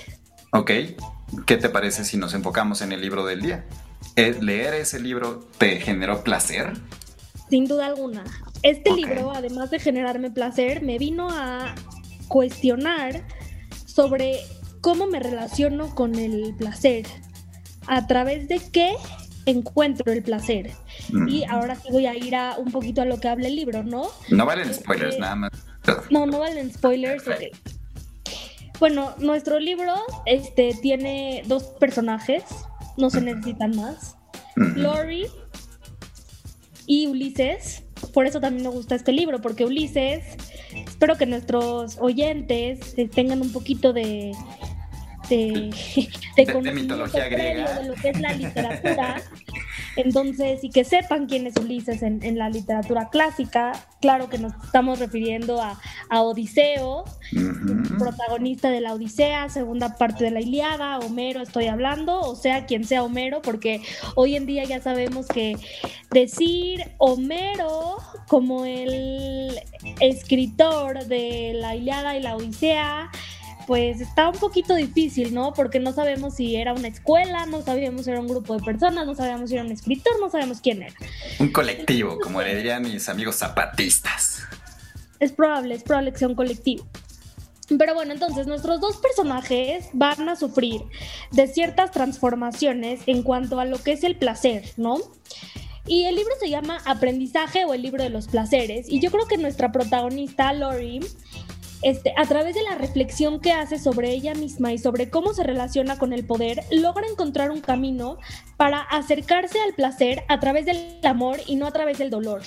Ok. 0.53 0.71
¿Qué 1.47 1.57
te 1.57 1.69
parece 1.69 2.05
si 2.05 2.17
nos 2.17 2.35
enfocamos 2.35 2.83
en 2.83 2.93
el 2.93 3.01
libro 3.01 3.25
del 3.25 3.43
día? 3.43 3.65
¿Leer 4.17 4.75
ese 4.75 5.01
libro 5.01 5.47
te 5.59 5.81
generó 5.81 6.23
placer? 6.25 6.73
Sin 7.49 7.67
duda 7.67 7.87
alguna. 7.87 8.25
Este 8.63 8.93
libro, 8.93 9.33
además 9.33 9.71
de 9.71 9.79
generarme 9.79 10.31
placer, 10.31 10.83
me 10.83 10.99
vino 10.99 11.29
a 11.31 11.75
cuestionar 12.27 13.23
sobre 13.87 14.41
cómo 14.81 15.07
me 15.07 15.21
relaciono 15.21 15.95
con 15.95 16.15
el 16.15 16.55
placer, 16.57 17.07
a 17.87 18.07
través 18.07 18.49
de 18.49 18.61
qué 18.73 18.95
encuentro 19.47 20.13
el 20.13 20.23
placer. 20.23 20.73
Y 21.09 21.47
mm. 21.47 21.51
ahora 21.51 21.77
sí 21.77 21.89
voy 21.91 22.07
a 22.07 22.15
ir 22.15 22.35
a 22.37 22.57
un 22.59 22.71
poquito 22.71 23.03
a 23.03 23.05
lo 23.05 23.19
que 23.19 23.29
habla 23.29 23.49
el 23.49 23.57
libro, 23.57 23.83
¿no? 23.83 24.09
No 24.31 24.47
valen 24.47 24.73
spoilers, 24.75 25.11
este, 25.11 25.21
nada 25.21 25.37
más. 25.37 25.51
No, 26.11 26.27
no 26.27 26.39
valen 26.39 26.73
spoilers. 26.73 27.25
Bueno, 28.81 29.15
nuestro 29.19 29.59
libro 29.59 29.95
este, 30.25 30.75
tiene 30.81 31.43
dos 31.47 31.65
personajes, 31.65 32.45
no 32.97 33.11
se 33.11 33.21
necesitan 33.21 33.77
más. 33.77 34.17
Lori 34.55 35.27
y 36.87 37.07
Ulises. 37.07 37.83
por 38.13 38.27
eso 38.27 38.41
también 38.41 38.65
me 38.65 38.71
gusta 38.71 38.95
este 38.95 39.13
libro, 39.13 39.41
porque 39.41 39.65
Ulises, 39.65 40.37
espero 40.73 41.17
que 41.17 41.27
nuestros 41.27 41.99
oyentes 41.99 42.95
tengan 43.15 43.41
un 43.41 43.53
poquito 43.53 43.93
de, 43.93 44.33
de, 45.29 45.71
de, 46.37 46.73
mitología 46.73 47.29
griega. 47.29 47.81
De 47.81 47.89
lo 47.89 47.95
que 47.95 48.11
es 48.11 48.21
la 48.21 48.33
literatura. 48.33 49.23
Entonces, 49.99 50.63
y 50.63 50.71
que 50.71 50.85
sepan 50.85 51.27
quién 51.27 51.49
es 51.49 51.57
Ulises 51.57 52.03
en, 52.03 52.39
la 52.39 52.49
literatura 52.49 53.09
clásica. 53.11 53.73
Claro 54.01 54.29
que 54.29 54.39
nos 54.39 54.53
estamos 54.65 55.01
refiriendo 55.01 55.61
a, 55.61 55.77
Odiseo, 56.23 57.05
protagonista 57.99 58.71
de 58.71 58.81
la 58.81 58.95
Odisea, 58.95 59.49
segunda 59.49 59.97
parte 59.97 60.23
de 60.23 60.31
la 60.31 60.41
Iliada, 60.41 61.01
Homero 61.01 61.43
estoy 61.43 61.67
hablando, 61.67 62.21
o 62.21 62.37
sea, 62.37 62.65
quien 62.67 62.85
sea 62.85 63.03
Homero, 63.03 63.43
porque 63.43 63.83
hoy 64.15 64.37
en 64.37 64.47
día 64.47 64.63
ya 64.65 64.81
sabemos 64.81 65.27
que 65.27 65.57
decir 66.13 66.93
Homero 66.99 67.97
como 68.29 68.67
el 68.67 69.61
escritor 69.99 71.07
de 71.07 71.55
la 71.55 71.75
Iliada 71.75 72.17
y 72.17 72.23
la 72.23 72.37
Odisea 72.37 73.11
pues 73.69 74.01
está 74.01 74.31
un 74.31 74.39
poquito 74.39 74.75
difícil, 74.75 75.35
¿no? 75.35 75.53
Porque 75.53 75.79
no 75.79 75.93
sabemos 75.93 76.37
si 76.37 76.57
era 76.57 76.73
una 76.73 76.89
escuela, 76.89 77.45
no 77.45 77.61
sabíamos 77.61 78.07
si 78.07 78.11
era 78.11 78.19
un 78.19 78.27
grupo 78.27 78.57
de 78.57 78.65
personas, 78.65 79.07
no 79.07 79.15
sabíamos 79.15 79.51
si 79.51 79.57
era 79.57 79.65
un 79.65 79.71
escritor, 79.71 80.15
no 80.19 80.31
sabemos 80.31 80.63
quién 80.63 80.83
era. 80.83 80.95
Un 81.39 81.53
colectivo, 81.53 82.19
como 82.19 82.41
le 82.41 82.57
dirían 82.57 82.81
mis 82.81 83.11
amigos 83.11 83.37
zapatistas. 83.37 84.41
Es 85.21 85.33
probable, 85.33 85.75
es 85.75 85.83
probable 85.83 86.13
que 86.13 86.19
sea 86.19 86.29
un 86.29 86.35
colectivo. 86.35 86.87
Pero 87.79 87.93
bueno, 87.93 88.15
entonces 88.15 88.47
nuestros 88.47 88.81
dos 88.81 88.97
personajes 88.97 89.91
van 89.93 90.31
a 90.31 90.37
sufrir 90.37 90.81
de 91.33 91.47
ciertas 91.47 91.91
transformaciones 91.91 93.01
en 93.05 93.23
cuanto 93.23 93.61
a 93.61 93.67
lo 93.67 93.83
que 93.83 93.93
es 93.93 94.03
el 94.03 94.17
placer, 94.17 94.65
¿no? 94.79 94.97
Y 95.87 96.05
el 96.05 96.17
libro 96.17 96.33
se 96.41 96.49
llama 96.49 96.79
Aprendizaje 96.87 97.67
o 97.67 97.75
el 97.75 97.83
libro 97.83 98.03
de 98.03 98.09
los 98.09 98.29
placeres. 98.29 98.89
Y 98.89 99.01
yo 99.01 99.11
creo 99.11 99.27
que 99.27 99.37
nuestra 99.37 99.73
protagonista, 99.73 100.55
Lori, 100.55 101.01
este, 101.83 102.13
a 102.17 102.25
través 102.27 102.55
de 102.55 102.63
la 102.63 102.75
reflexión 102.75 103.41
que 103.41 103.53
hace 103.53 103.79
sobre 103.79 104.11
ella 104.11 104.35
misma 104.35 104.73
y 104.73 104.79
sobre 104.79 105.11
cómo 105.11 105.33
se 105.33 105.45
relaciona 105.45 105.99
con 105.99 106.13
el 106.13 106.25
poder, 106.25 106.65
logra 106.71 107.07
encontrar 107.07 107.51
un 107.51 107.61
camino 107.61 108.19
para 108.57 108.81
acercarse 108.81 109.61
al 109.61 109.75
placer 109.75 110.25
a 110.29 110.41
través 110.41 110.67
del 110.67 110.99
amor 111.05 111.39
y 111.47 111.57
no 111.57 111.67
a 111.67 111.73
través 111.73 111.99
del 111.99 112.11
dolor. 112.11 112.43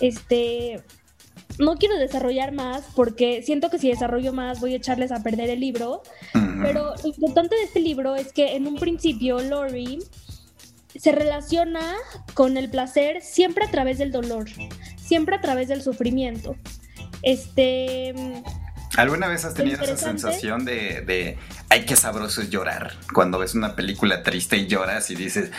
Este, 0.00 0.82
no 1.58 1.76
quiero 1.76 1.96
desarrollar 1.96 2.52
más 2.52 2.84
porque 2.94 3.42
siento 3.42 3.70
que 3.70 3.78
si 3.78 3.88
desarrollo 3.88 4.32
más 4.32 4.60
voy 4.60 4.72
a 4.72 4.76
echarles 4.76 5.12
a 5.12 5.22
perder 5.22 5.50
el 5.50 5.60
libro, 5.60 6.02
pero 6.62 6.94
lo 6.96 7.08
importante 7.08 7.56
de 7.56 7.64
este 7.64 7.80
libro 7.80 8.16
es 8.16 8.32
que 8.32 8.56
en 8.56 8.66
un 8.66 8.76
principio 8.76 9.40
Lori 9.40 9.98
se 10.94 11.12
relaciona 11.12 11.96
con 12.34 12.56
el 12.56 12.70
placer 12.70 13.22
siempre 13.22 13.64
a 13.64 13.70
través 13.70 13.98
del 13.98 14.12
dolor, 14.12 14.48
siempre 14.96 15.36
a 15.36 15.40
través 15.40 15.68
del 15.68 15.82
sufrimiento. 15.82 16.56
Este. 17.22 18.14
¿Alguna 18.96 19.26
vez 19.26 19.44
has 19.44 19.54
tenido 19.54 19.82
esa 19.82 19.96
sensación 19.96 20.66
de, 20.66 21.00
de, 21.00 21.38
ay, 21.70 21.86
qué 21.86 21.96
sabroso 21.96 22.42
es 22.42 22.50
llorar? 22.50 22.92
Cuando 23.14 23.38
ves 23.38 23.54
una 23.54 23.74
película 23.74 24.22
triste 24.22 24.58
y 24.58 24.66
lloras 24.66 25.10
y 25.10 25.14
dices, 25.14 25.50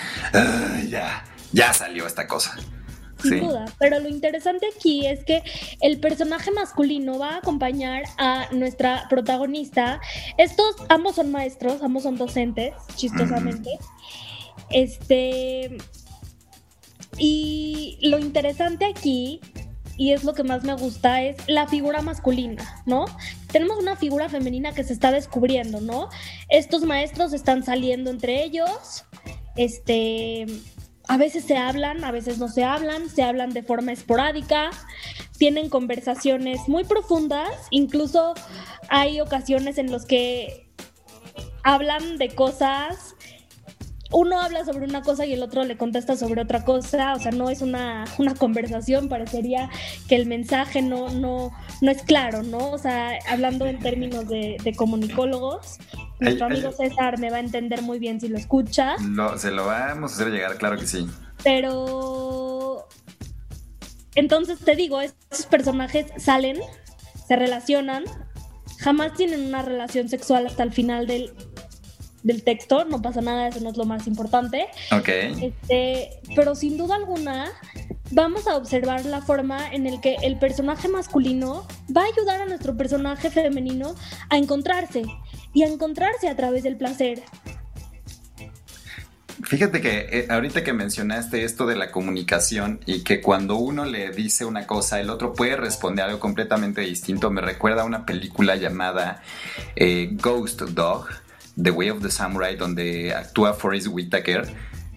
ya, 0.87 1.25
ya 1.51 1.73
salió 1.73 2.05
esta 2.05 2.27
cosa. 2.27 2.55
Sin 3.23 3.39
duda, 3.39 3.65
pero 3.79 3.99
lo 3.99 4.09
interesante 4.09 4.67
aquí 4.75 5.07
es 5.07 5.23
que 5.23 5.43
el 5.81 5.99
personaje 5.99 6.51
masculino 6.51 7.17
va 7.17 7.35
a 7.35 7.37
acompañar 7.37 8.03
a 8.17 8.47
nuestra 8.51 9.07
protagonista. 9.09 10.01
Estos 10.37 10.75
ambos 10.89 11.15
son 11.15 11.31
maestros, 11.31 11.81
ambos 11.81 12.03
son 12.03 12.17
docentes, 12.17 12.73
chistosamente. 12.95 13.79
Este. 14.69 15.77
Y 17.17 17.97
lo 18.01 18.19
interesante 18.19 18.85
aquí 18.85 19.39
y 19.97 20.13
es 20.13 20.23
lo 20.23 20.33
que 20.33 20.43
más 20.43 20.63
me 20.63 20.75
gusta, 20.75 21.21
es 21.21 21.37
la 21.47 21.67
figura 21.67 22.01
masculina, 22.01 22.83
¿no? 22.85 23.05
Tenemos 23.51 23.77
una 23.77 23.95
figura 23.95 24.29
femenina 24.29 24.73
que 24.73 24.83
se 24.83 24.93
está 24.93 25.11
descubriendo, 25.11 25.81
¿no? 25.81 26.09
Estos 26.49 26.83
maestros 26.83 27.33
están 27.33 27.63
saliendo 27.63 28.09
entre 28.09 28.43
ellos, 28.43 29.05
este, 29.55 30.45
a 31.07 31.17
veces 31.17 31.43
se 31.45 31.57
hablan, 31.57 32.03
a 32.03 32.11
veces 32.11 32.37
no 32.37 32.47
se 32.47 32.63
hablan, 32.63 33.09
se 33.09 33.23
hablan 33.23 33.51
de 33.51 33.63
forma 33.63 33.91
esporádica, 33.91 34.71
tienen 35.37 35.69
conversaciones 35.69 36.67
muy 36.67 36.83
profundas, 36.85 37.49
incluso 37.69 38.33
hay 38.89 39.21
ocasiones 39.21 39.77
en 39.77 39.91
las 39.91 40.05
que 40.05 40.69
hablan 41.63 42.17
de 42.17 42.29
cosas 42.29 43.12
uno 44.13 44.39
habla 44.39 44.63
sobre 44.63 44.85
una 44.85 45.01
cosa 45.01 45.25
y 45.25 45.33
el 45.33 45.41
otro 45.41 45.63
le 45.63 45.75
contesta 45.75 46.15
sobre 46.15 46.41
otra 46.41 46.63
cosa, 46.63 47.13
o 47.13 47.19
sea, 47.19 47.31
no 47.31 47.49
es 47.49 47.61
una, 47.61 48.05
conversación, 48.37 49.09
parecería 49.09 49.69
que 50.07 50.15
el 50.15 50.27
mensaje 50.27 50.81
no, 50.81 51.09
no, 51.09 51.51
no 51.81 51.91
es 51.91 52.03
claro, 52.03 52.43
¿no? 52.43 52.71
O 52.71 52.77
sea, 52.77 53.17
hablando 53.27 53.65
en 53.65 53.79
términos 53.79 54.27
de, 54.27 54.73
comunicólogos, 54.77 55.77
nuestro 56.19 56.45
amigo 56.45 56.71
César 56.71 57.19
me 57.19 57.29
va 57.29 57.37
a 57.37 57.39
entender 57.41 57.81
muy 57.81 57.99
bien 57.99 58.21
si 58.21 58.27
lo 58.27 58.37
escucha. 58.37 58.95
No, 58.97 59.37
se 59.37 59.51
lo 59.51 59.65
vamos 59.65 60.11
a 60.11 60.15
hacer 60.15 60.31
llegar, 60.31 60.57
claro 60.57 60.77
que 60.77 60.87
sí. 60.87 61.07
Pero... 61.43 62.87
Entonces 64.15 64.59
te 64.59 64.75
digo, 64.75 65.01
estos 65.01 65.47
personajes 65.47 66.05
salen, 66.17 66.57
se 67.27 67.35
relacionan, 67.35 68.03
jamás 68.77 69.13
tienen 69.13 69.47
una 69.47 69.63
relación 69.63 70.07
sexual 70.07 70.45
hasta 70.45 70.61
el 70.61 70.71
final 70.71 71.07
del, 71.07 71.33
del 72.23 72.43
texto, 72.43 72.85
no 72.85 73.01
pasa 73.01 73.21
nada, 73.21 73.47
eso 73.47 73.59
no 73.59 73.69
es 73.69 73.77
lo 73.77 73.85
más 73.85 74.07
importante. 74.07 74.67
Ok. 74.91 75.09
Este, 75.09 76.09
pero 76.35 76.55
sin 76.55 76.77
duda 76.77 76.95
alguna, 76.95 77.51
vamos 78.11 78.47
a 78.47 78.55
observar 78.55 79.05
la 79.05 79.21
forma 79.21 79.71
en 79.71 79.87
el 79.87 80.01
que 80.01 80.15
el 80.23 80.39
personaje 80.39 80.87
masculino 80.87 81.67
va 81.95 82.01
a 82.01 82.05
ayudar 82.05 82.41
a 82.41 82.45
nuestro 82.45 82.75
personaje 82.75 83.29
femenino 83.29 83.95
a 84.29 84.37
encontrarse 84.37 85.03
y 85.53 85.63
a 85.63 85.67
encontrarse 85.67 86.27
a 86.29 86.35
través 86.35 86.63
del 86.63 86.77
placer. 86.77 87.23
Fíjate 89.45 89.81
que 89.81 90.07
eh, 90.11 90.27
ahorita 90.29 90.63
que 90.63 90.73
mencionaste 90.73 91.43
esto 91.43 91.65
de 91.65 91.75
la 91.75 91.91
comunicación 91.91 92.79
y 92.85 93.03
que 93.03 93.19
cuando 93.21 93.55
uno 93.57 93.83
le 93.83 94.11
dice 94.11 94.45
una 94.45 94.65
cosa, 94.67 95.01
el 95.01 95.09
otro 95.09 95.33
puede 95.33 95.57
responder 95.57 96.05
algo 96.05 96.19
completamente 96.19 96.81
distinto, 96.81 97.29
me 97.29 97.41
recuerda 97.41 97.81
a 97.81 97.85
una 97.85 98.05
película 98.05 98.55
llamada 98.55 99.21
eh, 99.75 100.09
Ghost 100.13 100.61
Dog 100.61 101.07
The 101.61 101.71
Way 101.71 101.89
of 101.91 102.01
the 102.01 102.09
Samurai, 102.09 102.55
donde 102.55 103.13
actúa 103.13 103.53
Forrest 103.53 103.87
Whitaker. 103.87 104.47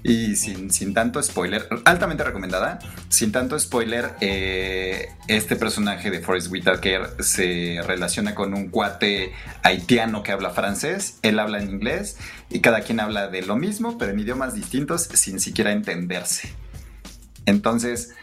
Y 0.03 0.37
sin, 0.37 0.71
sin, 0.71 0.95
tanto 0.95 1.21
spoiler, 1.21 1.69
altamente 1.85 2.23
recomendada. 2.23 2.79
Sin 3.09 3.33
tanto 3.33 3.59
spoiler, 3.59 4.13
eh, 4.21 5.09
este 5.27 5.57
personaje 5.57 6.13
de 6.13 6.21
Forrest 6.21 6.49
Whitaker 6.49 7.17
se 7.19 7.81
relaciona 7.85 8.37
con 8.37 8.55
un 8.55 8.69
cuate 8.69 9.33
haitiano 9.65 10.23
que 10.23 10.31
habla 10.31 10.51
francés, 10.51 11.19
él 11.23 11.41
habla 11.41 11.59
en 11.59 11.71
inglés 11.71 12.19
y 12.51 12.61
cada 12.61 12.83
quien 12.83 13.01
habla 13.01 13.27
de 13.27 13.43
lo 13.43 13.57
mismo, 13.57 13.99
pero 13.99 14.13
en 14.13 14.21
idiomas 14.21 14.55
distintos 14.55 15.09
sin 15.13 15.41
siquiera 15.41 15.73
entenderse. 15.73 16.55
Entonces, 17.45 18.15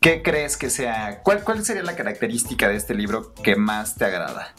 ¿qué 0.00 0.22
crees 0.22 0.56
que 0.56 0.70
sea? 0.70 1.20
¿Cuál, 1.22 1.44
cuál 1.44 1.64
sería 1.64 1.84
la 1.84 1.94
característica 1.94 2.68
de 2.68 2.76
este 2.76 2.94
libro 2.94 3.32
que 3.34 3.54
más 3.54 3.94
te 3.94 4.06
agrada? 4.06 4.54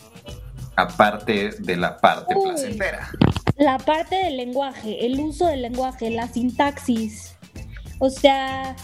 Aparte 0.75 1.51
de 1.59 1.77
la 1.77 1.97
parte 1.97 2.35
placentera. 2.35 3.09
La 3.57 3.77
parte 3.77 4.15
del 4.15 4.37
lenguaje, 4.37 5.05
el 5.05 5.19
uso 5.19 5.47
del 5.47 5.61
lenguaje, 5.61 6.09
la 6.09 6.27
sintaxis. 6.27 7.35
O 7.99 8.09
sea, 8.09 8.75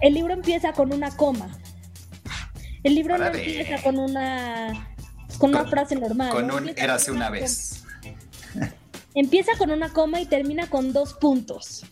el 0.00 0.14
libro 0.14 0.32
empieza 0.32 0.72
con 0.72 0.92
una 0.92 1.10
coma. 1.16 1.48
El 2.82 2.94
libro 2.94 3.18
no 3.18 3.26
empieza 3.26 3.82
con 3.82 3.98
una 3.98 4.88
con 5.38 5.50
una 5.50 5.66
frase 5.66 5.96
normal. 5.96 6.30
Con 6.30 6.50
un 6.50 6.68
érase 6.70 7.10
una 7.10 7.30
vez. 7.30 7.84
Empieza 9.14 9.52
con 9.56 9.70
una 9.70 9.92
coma 9.92 10.20
y 10.20 10.26
termina 10.26 10.68
con 10.68 10.92
dos 10.92 11.14
puntos. 11.14 11.84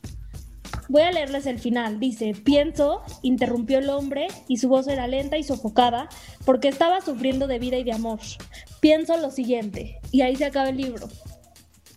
Voy 0.88 1.02
a 1.02 1.12
leerles 1.12 1.46
el 1.46 1.58
final. 1.58 1.98
Dice, 1.98 2.34
pienso, 2.34 3.02
interrumpió 3.22 3.78
el 3.78 3.90
hombre 3.90 4.28
y 4.48 4.58
su 4.58 4.68
voz 4.68 4.86
era 4.88 5.06
lenta 5.06 5.36
y 5.38 5.42
sofocada 5.42 6.08
porque 6.44 6.68
estaba 6.68 7.00
sufriendo 7.00 7.46
de 7.46 7.58
vida 7.58 7.76
y 7.76 7.84
de 7.84 7.92
amor. 7.92 8.20
Pienso 8.80 9.16
lo 9.16 9.30
siguiente 9.30 10.00
y 10.12 10.22
ahí 10.22 10.36
se 10.36 10.44
acaba 10.44 10.68
el 10.68 10.76
libro. 10.76 11.08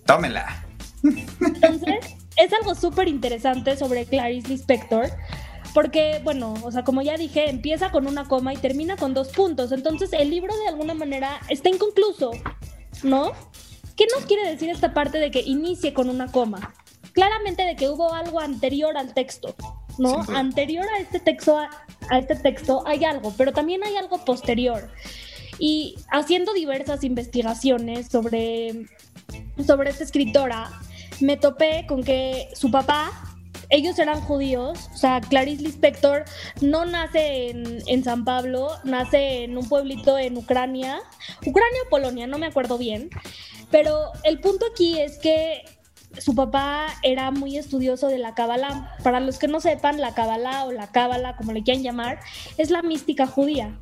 Tómela. 0.06 0.66
Entonces, 1.04 2.16
es 2.36 2.54
algo 2.54 2.76
súper 2.76 3.08
interesante 3.08 3.78
sobre 3.78 4.06
Clarice 4.06 4.48
Lispector 4.50 5.10
porque, 5.74 6.20
bueno, 6.24 6.56
o 6.64 6.72
sea, 6.72 6.84
como 6.84 7.02
ya 7.02 7.16
dije, 7.16 7.50
empieza 7.50 7.92
con 7.92 8.08
una 8.08 8.28
coma 8.28 8.54
y 8.54 8.58
termina 8.58 8.98
con 8.98 9.14
dos 9.14 9.30
puntos. 9.30 9.72
Entonces, 9.72 10.12
el 10.14 10.30
libro 10.30 10.56
de 10.58 10.68
alguna 10.68 10.94
manera 10.94 11.40
está 11.48 11.70
inconcluso, 11.70 12.32
¿no? 13.04 13.34
¿Qué 13.96 14.08
nos 14.16 14.26
quiere 14.26 14.50
decir 14.50 14.70
esta 14.70 14.94
parte 14.94 15.20
de 15.20 15.30
que 15.30 15.42
inicie 15.42 15.94
con 15.94 16.10
una 16.10 16.32
coma? 16.32 16.74
Claramente 17.20 17.64
de 17.64 17.76
que 17.76 17.90
hubo 17.90 18.14
algo 18.14 18.40
anterior 18.40 18.98
al 18.98 19.14
texto, 19.14 19.54
¿no? 19.98 20.24
Anterior 20.34 20.86
a 20.96 21.00
este 21.00 21.20
texto, 21.20 21.58
a, 21.58 21.70
este 22.18 22.36
texto 22.36 22.82
hay 22.88 23.04
algo, 23.04 23.34
pero 23.38 23.52
también 23.52 23.84
hay 23.84 23.98
algo 23.98 24.24
posterior. 24.24 24.90
Y 25.60 25.98
haciendo 26.12 26.54
diversas 26.54 27.04
investigaciones 27.04 28.08
sobre, 28.08 28.86
sobre 29.68 29.90
esta 29.90 30.06
escritora, 30.06 30.72
me 31.20 31.36
topé 31.36 31.86
con 31.90 32.06
que 32.06 32.48
su 32.54 32.72
papá 32.72 33.12
ellos 33.70 34.00
eran 34.00 34.22
judíos, 34.22 34.90
o 34.94 34.98
sea, 34.98 35.20
Clarice 35.20 35.62
Lispector 35.62 36.24
no 36.62 36.86
nace 36.86 37.50
en, 37.50 37.84
en, 37.86 38.04
San 38.06 38.24
Pablo, 38.24 38.70
nace 38.86 39.44
en 39.44 39.58
un 39.58 39.68
pueblito 39.68 40.18
en 40.18 40.38
Ucrania, 40.38 41.02
Ucrania 41.46 41.82
o 41.86 41.90
Polonia, 41.90 42.28
no 42.28 42.38
me 42.38 42.46
acuerdo 42.46 42.78
bien, 42.78 43.10
pero 43.70 44.14
el 44.24 44.40
punto 44.40 44.66
aquí 44.72 45.02
es 45.02 45.18
que 45.18 45.64
su 46.18 46.36
papá 46.36 46.88
era 47.04 47.32
muy 47.32 47.58
estudioso 47.58 48.08
de 48.08 48.18
la 48.18 48.34
Kabbalah. 48.34 48.96
Para 49.04 49.20
los 49.20 49.38
que 49.38 49.48
no 49.48 49.60
sepan, 49.62 50.00
la 50.00 50.14
Kabbalah 50.14 50.66
o 50.66 50.72
la 50.72 50.88
Cábala, 50.88 51.36
como 51.36 51.54
le 51.54 51.64
quieran 51.64 51.84
llamar, 51.84 52.20
es 52.58 52.72
la 52.72 52.82
mística 52.82 53.28
judía. 53.28 53.78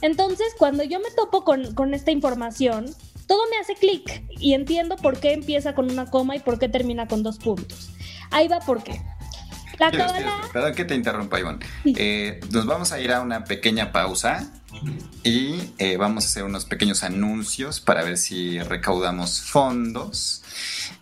Entonces, 0.00 0.54
cuando 0.58 0.82
yo 0.82 0.98
me 1.00 1.10
topo 1.10 1.44
con, 1.44 1.74
con 1.74 1.94
esta 1.94 2.10
información, 2.10 2.86
todo 3.26 3.40
me 3.50 3.58
hace 3.58 3.74
clic 3.74 4.24
y 4.30 4.54
entiendo 4.54 4.96
por 4.96 5.18
qué 5.18 5.32
empieza 5.32 5.74
con 5.74 5.90
una 5.90 6.06
coma 6.06 6.36
y 6.36 6.40
por 6.40 6.58
qué 6.58 6.68
termina 6.68 7.06
con 7.06 7.22
dos 7.22 7.38
puntos. 7.38 7.90
Ahí 8.30 8.48
va 8.48 8.60
por 8.60 8.82
qué. 8.82 9.00
La 9.78 9.90
Kabbalah... 9.90 10.48
Perdón 10.52 10.74
que 10.74 10.84
te 10.84 10.94
interrumpa, 10.94 11.38
Ivonne. 11.38 11.58
Eh, 11.84 12.40
nos 12.50 12.66
vamos 12.66 12.92
a 12.92 13.00
ir 13.00 13.12
a 13.12 13.20
una 13.20 13.44
pequeña 13.44 13.92
pausa 13.92 14.50
y 15.22 15.72
eh, 15.78 15.96
vamos 15.96 16.24
a 16.24 16.28
hacer 16.28 16.44
unos 16.44 16.64
pequeños 16.64 17.02
anuncios 17.02 17.80
para 17.80 18.04
ver 18.04 18.16
si 18.16 18.60
recaudamos 18.60 19.40
fondos. 19.40 20.42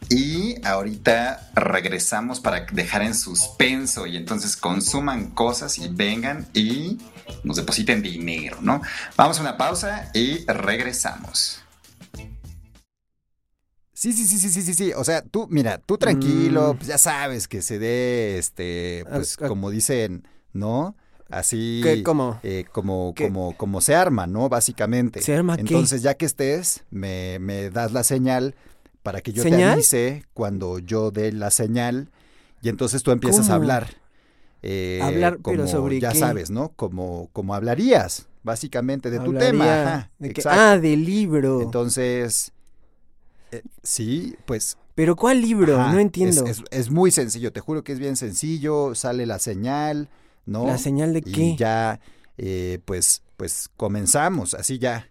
Y 0.09 0.57
ahorita 0.67 1.51
regresamos 1.55 2.41
para 2.41 2.67
dejar 2.73 3.03
en 3.03 3.15
suspenso 3.15 4.07
y 4.07 4.17
entonces 4.17 4.57
consuman 4.57 5.31
cosas 5.31 5.79
y 5.79 5.89
vengan 5.89 6.49
y 6.55 6.99
nos 7.43 7.57
depositen 7.57 8.03
dinero, 8.03 8.59
¿no? 8.61 8.83
Vamos 9.17 9.39
a 9.39 9.43
una 9.43 9.57
pausa 9.57 10.11
y 10.15 10.45
regresamos. 10.47 11.61
Sí, 13.93 14.13
sí, 14.13 14.27
sí, 14.27 14.39
sí, 14.39 14.51
sí, 14.51 14.63
sí, 14.63 14.75
sí. 14.75 14.93
O 14.95 15.05
sea, 15.05 15.23
tú, 15.23 15.47
mira, 15.51 15.79
tú 15.79 15.97
tranquilo, 15.97 16.75
mm. 16.75 16.77
pues 16.77 16.89
ya 16.89 16.99
sabes 16.99 17.49
que 17.49 17.63
se 17.63 17.79
dé, 17.79 18.37
este, 18.39 19.05
pues 19.11 19.37
como 19.37 19.71
dicen, 19.71 20.29
¿no? 20.53 20.95
Así 21.31 21.83
cómo? 22.05 22.39
Eh, 22.43 22.65
como, 22.71 23.15
como, 23.17 23.57
como 23.57 23.81
se 23.81 23.95
arma, 23.95 24.27
¿no? 24.27 24.49
Básicamente. 24.49 25.23
¿Se 25.23 25.35
arma 25.35 25.57
Entonces, 25.59 26.03
ya 26.03 26.15
que 26.15 26.27
estés, 26.27 26.85
me, 26.91 27.39
me 27.39 27.71
das 27.71 27.93
la 27.93 28.05
señal 28.05 28.55
para 29.03 29.21
que 29.21 29.33
yo 29.33 29.43
te 29.43 29.65
avise 29.65 30.25
cuando 30.33 30.79
yo 30.79 31.11
dé 31.11 31.33
la 31.33 31.51
señal 31.51 32.09
y 32.63 32.71
entonces 32.71 33.03
tú 33.03 33.11
empiezas 33.11 33.51
a 33.51 33.55
hablar. 33.55 33.89
Eh, 34.63 34.99
hablar, 35.03 35.39
pero 35.45 35.69
sobre 35.69 36.01
ya 36.01 36.15
sabes, 36.15 36.51
¿no? 36.51 36.71
Como, 36.71 37.29
como 37.35 37.55
hablarías, 37.55 38.27
básicamente, 38.43 39.11
de 39.11 39.21
tu 39.21 39.35
tema. 39.35 40.11
ah, 40.47 40.79
del 40.79 41.05
libro. 41.05 41.61
Entonces, 41.61 42.53
eh, 43.53 43.63
sí, 43.83 44.35
pues... 44.47 44.79
¿Pero 44.95 45.17
cuál 45.17 45.43
libro? 45.43 45.77
no 45.77 45.99
entiendo. 45.99 46.47
Es, 46.71 46.91
muy 46.91 47.11
sencillo, 47.11 47.53
te 47.53 47.61
juro 47.61 47.85
que 47.85 47.93
es 47.93 47.99
bien 47.99 48.17
sencillo, 48.17 48.95
sale 48.95 49.27
la 49.27 49.39
señal, 49.39 50.09
¿no? 50.47 50.67
¿La 50.67 50.79
señal 50.79 51.13
de 51.13 51.23
qué? 51.23 51.41
Y 51.41 51.57
ya, 51.57 52.01
eh, 52.37 52.81
pues, 52.85 53.23
pues 53.37 53.69
comenzamos, 53.77 54.55
así 54.55 54.79
ya. 54.79 55.09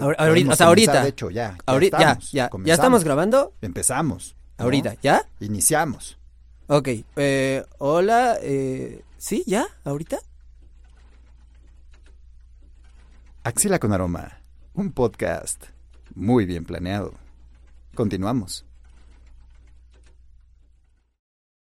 Ahorita, 0.00 0.52
o 0.52 0.56
sea, 0.56 0.66
ahorita. 0.68 1.02
De 1.02 1.08
hecho, 1.08 1.30
ya. 1.30 1.56
ahorita, 1.66 1.98
ya, 1.98 2.18
ya, 2.30 2.50
ya, 2.64 2.74
estamos 2.74 3.04
grabando. 3.04 3.54
Empezamos. 3.60 4.36
Ahorita, 4.56 4.96
¿ya? 5.02 5.22
Iniciamos. 5.40 6.18
Ok, 6.66 6.88
eh, 7.16 7.64
hola, 7.78 8.38
eh, 8.42 9.02
¿sí? 9.16 9.42
¿Ya? 9.46 9.66
¿Ahorita? 9.84 10.18
Axila 13.42 13.78
con 13.78 13.92
aroma, 13.92 14.40
un 14.74 14.92
podcast 14.92 15.64
muy 16.14 16.44
bien 16.44 16.64
planeado. 16.64 17.14
Continuamos. 17.94 18.67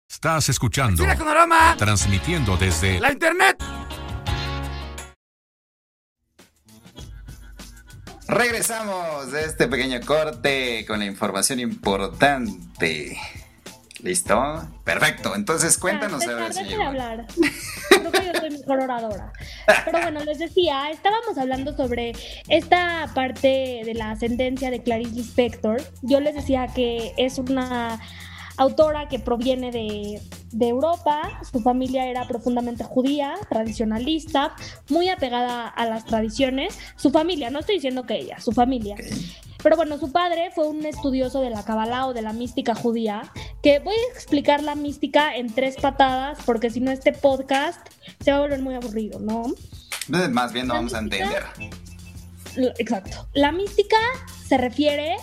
Estás 0.09 0.47
escuchando. 0.49 1.03
Con 1.17 1.27
aroma. 1.27 1.75
Transmitiendo 1.77 2.55
desde 2.55 2.99
la 2.99 3.11
internet. 3.11 3.61
Regresamos 8.27 9.31
de 9.31 9.43
este 9.43 9.67
pequeño 9.67 10.00
corte 10.05 10.85
con 10.87 11.00
la 11.00 11.05
información 11.05 11.59
importante. 11.59 13.17
¿Listo? 14.00 14.67
Perfecto. 14.85 15.35
Entonces 15.35 15.77
cuéntanos 15.77 16.25
a 16.25 16.35
ver 16.35 16.53
si 16.53 16.74
hablar. 16.74 17.25
Creo 17.89 18.11
que 18.11 18.25
yo 18.25 18.39
soy 18.39 18.50
mejor 18.51 18.79
oradora. 18.79 19.33
Pero 19.85 20.01
bueno, 20.01 20.24
les 20.24 20.39
decía, 20.39 20.89
estábamos 20.89 21.37
hablando 21.37 21.75
sobre 21.75 22.13
esta 22.48 23.09
parte 23.13 23.81
de 23.85 23.93
la 23.93 24.11
ascendencia 24.11 24.72
de 24.72 24.81
Clarice 24.81 25.15
Lispector. 25.15 25.81
Yo 26.01 26.22
les 26.22 26.35
decía 26.35 26.67
que 26.67 27.13
es 27.17 27.39
una 27.39 28.00
autora 28.57 29.07
que 29.07 29.20
proviene 29.20 29.72
de, 29.72 30.22
Europa, 30.59 31.39
su 31.50 31.61
familia 31.61 32.07
era 32.07 32.27
profundamente 32.27 32.83
judía, 32.83 33.35
tradicionalista, 33.50 34.55
muy 34.89 35.09
apegada 35.09 35.67
a 35.67 35.85
las 35.85 36.05
tradiciones, 36.05 36.77
su 36.96 37.11
familia, 37.11 37.50
no 37.50 37.59
estoy 37.59 37.75
diciendo 37.75 38.03
que 38.03 38.15
ella, 38.15 38.39
su 38.39 38.51
familia. 38.51 38.96
Pero 39.63 39.75
bueno, 39.75 39.98
su 39.98 40.11
padre 40.11 40.51
fue 40.53 40.67
un 40.67 40.85
estudioso 40.85 41.41
de 41.41 41.50
la 41.50 41.63
Kabbalah 41.63 42.07
o 42.07 42.13
de 42.13 42.22
la 42.22 42.33
mística 42.33 42.75
judía, 42.75 43.31
que 43.61 43.79
voy 43.79 43.96
a 43.96 44.13
explicar 44.13 44.63
la 44.63 44.75
mística 44.75 45.35
en 45.35 45.53
tres 45.53 45.75
patadas, 45.77 46.39
porque 46.46 46.70
si 46.70 46.79
no 46.79 46.91
este 46.91 47.13
podcast 47.13 47.79
se 48.20 48.31
va 48.31 48.37
a 48.37 48.41
volver 48.41 48.61
muy 48.61 48.75
aburrido, 48.75 49.20
¿no? 49.20 49.46
Más 50.07 50.53
bien 50.53 50.67
no 50.67 50.75
vamos 50.75 50.93
a 50.93 51.00
entender. 51.00 51.43
Exacto. 52.77 53.27
La 53.33 53.51
mística 53.51 53.98
se 54.48 54.57
refiere 54.57 55.15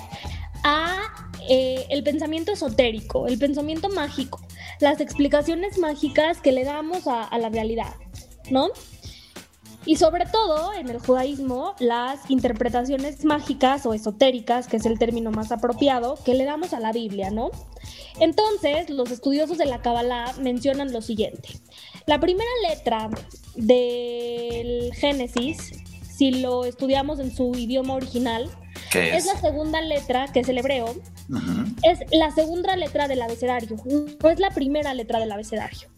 a 0.63 1.31
eh, 1.49 1.87
el 1.91 2.03
pensamiento 2.03 2.53
esotérico, 2.53 3.27
el 3.27 3.39
pensamiento 3.39 3.89
mágico, 3.89 4.41
las 4.81 5.01
explicaciones 5.01 5.79
mágicas 5.79 6.41
que 6.41 6.53
le 6.53 6.65
damos 6.65 7.07
a, 7.07 7.23
a 7.23 7.39
la 7.39 7.49
realidad, 7.49 7.95
¿no? 8.51 8.71
Y 9.87 9.97
sobre 9.97 10.25
todo 10.25 10.73
en 10.73 10.89
el 10.89 10.99
judaísmo, 10.99 11.75
las 11.79 12.31
interpretaciones 12.31 13.25
mágicas 13.25 13.85
o 13.85 13.93
esotéricas, 13.93 14.67
que 14.67 14.79
es 14.79 14.87
el 14.87 14.99
término 14.99 15.31
más 15.31 15.53
apropiado, 15.53 16.19
que 16.25 16.35
le 16.35 16.45
damos 16.45 16.73
a 16.73 16.81
la 16.81 16.93
Biblia, 16.93 17.31
¿no? 17.31 17.51
Entonces, 18.19 18.89
los 18.89 19.11
estudiosos 19.11 19.59
de 19.59 19.67
la 19.67 19.83
Kabbalah 19.83 20.33
mencionan 20.41 20.93
lo 20.93 21.03
siguiente. 21.03 21.51
La 22.07 22.19
primera 22.21 22.51
letra 22.69 23.11
del 23.57 24.95
Génesis, 24.95 25.73
si 26.11 26.31
lo 26.31 26.65
estudiamos 26.65 27.19
en 27.19 27.35
su 27.35 27.53
idioma 27.55 27.95
original, 27.95 28.51
es? 28.95 29.27
la 29.27 29.41
segunda 29.41 29.81
letra, 29.81 30.29
que 30.33 30.41
es 30.41 30.49
el 30.49 30.59
hebreo, 30.59 30.95
es 31.83 32.01
la 32.13 32.31
segunda 32.31 32.77
letra 32.77 33.09
del 33.09 33.23
abecedario, 33.23 33.77
no 34.23 34.31
es 34.31 34.41
la 34.41 34.51
primera 34.51 34.95
letra 34.95 35.21
del 35.21 35.33
abecedario. 35.33 35.89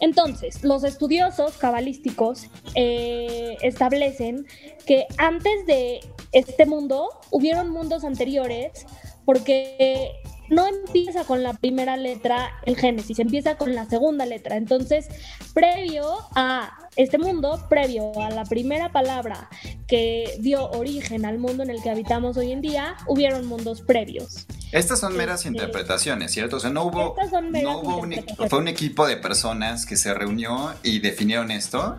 Entonces, 0.00 0.62
los 0.62 0.84
estudiosos 0.84 1.56
cabalísticos 1.56 2.48
eh, 2.74 3.56
establecen 3.62 4.46
que 4.84 5.06
antes 5.16 5.66
de 5.66 6.00
este 6.32 6.66
mundo 6.66 7.08
hubieron 7.30 7.70
mundos 7.70 8.04
anteriores 8.04 8.86
porque 9.24 10.12
no 10.48 10.66
empieza 10.66 11.24
con 11.24 11.42
la 11.42 11.54
primera 11.54 11.96
letra 11.96 12.52
el 12.64 12.76
Génesis, 12.76 13.18
empieza 13.18 13.56
con 13.56 13.74
la 13.74 13.86
segunda 13.86 14.26
letra. 14.26 14.56
Entonces, 14.56 15.08
previo 15.54 16.16
a 16.34 16.88
este 16.96 17.18
mundo, 17.18 17.66
previo 17.68 18.18
a 18.20 18.30
la 18.30 18.44
primera 18.44 18.90
palabra 18.92 19.48
que 19.86 20.36
dio 20.40 20.70
origen 20.70 21.24
al 21.26 21.38
mundo 21.38 21.62
en 21.62 21.70
el 21.70 21.82
que 21.82 21.90
habitamos 21.90 22.36
hoy 22.36 22.52
en 22.52 22.60
día, 22.60 22.96
hubieron 23.06 23.46
mundos 23.46 23.82
previos. 23.82 24.46
Estas 24.72 25.00
son 25.00 25.16
meras 25.16 25.40
este, 25.40 25.50
interpretaciones, 25.50 26.32
¿cierto? 26.32 26.56
O 26.56 26.60
sea, 26.60 26.70
no 26.70 26.84
hubo, 26.84 27.14
no 27.62 27.78
hubo 27.80 27.98
un, 27.98 28.14
fue 28.48 28.58
un 28.58 28.68
equipo 28.68 29.06
de 29.06 29.16
personas 29.16 29.86
que 29.86 29.96
se 29.96 30.12
reunió 30.12 30.74
y 30.82 30.98
definieron 30.98 31.50
esto. 31.50 31.98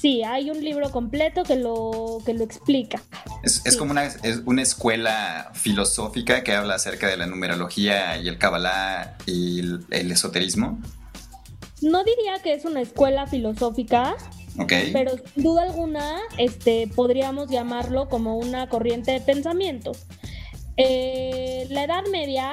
Sí, 0.00 0.22
hay 0.22 0.50
un 0.50 0.64
libro 0.64 0.90
completo 0.90 1.42
que 1.42 1.56
lo, 1.56 2.22
que 2.24 2.32
lo 2.32 2.42
explica. 2.42 3.02
Es, 3.42 3.76
como 3.76 3.90
una, 3.90 4.06
es 4.06 4.40
una 4.46 4.62
escuela 4.62 5.50
filosófica 5.52 6.42
que 6.42 6.54
habla 6.54 6.76
acerca 6.76 7.06
de 7.06 7.18
la 7.18 7.26
numerología 7.26 8.16
y 8.16 8.28
el 8.28 8.38
Kabbalah 8.38 9.18
y 9.26 9.58
el, 9.58 10.10
esoterismo. 10.10 10.80
No 11.82 12.02
diría 12.02 12.40
que 12.42 12.54
es 12.54 12.64
una 12.64 12.80
escuela 12.80 13.26
filosófica, 13.26 14.16
Pero 14.66 15.12
sin 15.34 15.44
duda 15.44 15.64
alguna, 15.64 16.18
este, 16.38 16.88
podríamos 16.94 17.50
llamarlo 17.50 18.08
como 18.08 18.38
una 18.38 18.70
corriente 18.70 19.12
de 19.12 19.20
pensamiento. 19.20 19.92
Eh, 20.78 21.66
la 21.68 21.84
Edad 21.84 22.04
Media 22.10 22.52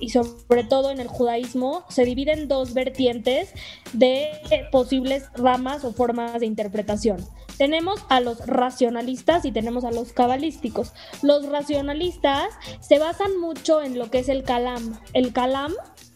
y 0.00 0.10
sobre 0.10 0.64
todo 0.64 0.90
en 0.90 1.00
el 1.00 1.08
judaísmo, 1.08 1.84
se 1.88 2.04
divide 2.04 2.32
en 2.32 2.48
dos 2.48 2.74
vertientes 2.74 3.52
de 3.92 4.28
posibles 4.70 5.24
ramas 5.34 5.84
o 5.84 5.92
formas 5.92 6.40
de 6.40 6.46
interpretación. 6.46 7.24
Tenemos 7.56 8.00
a 8.08 8.20
los 8.20 8.46
racionalistas 8.46 9.44
y 9.44 9.52
tenemos 9.52 9.84
a 9.84 9.92
los 9.92 10.12
cabalísticos. 10.12 10.92
Los 11.22 11.46
racionalistas 11.48 12.48
se 12.80 12.98
basan 12.98 13.38
mucho 13.40 13.80
en 13.80 13.98
lo 13.98 14.10
que 14.10 14.18
es 14.18 14.28
el 14.28 14.42
kalam. 14.42 14.98
El 15.12 15.32
kalam 15.32 15.72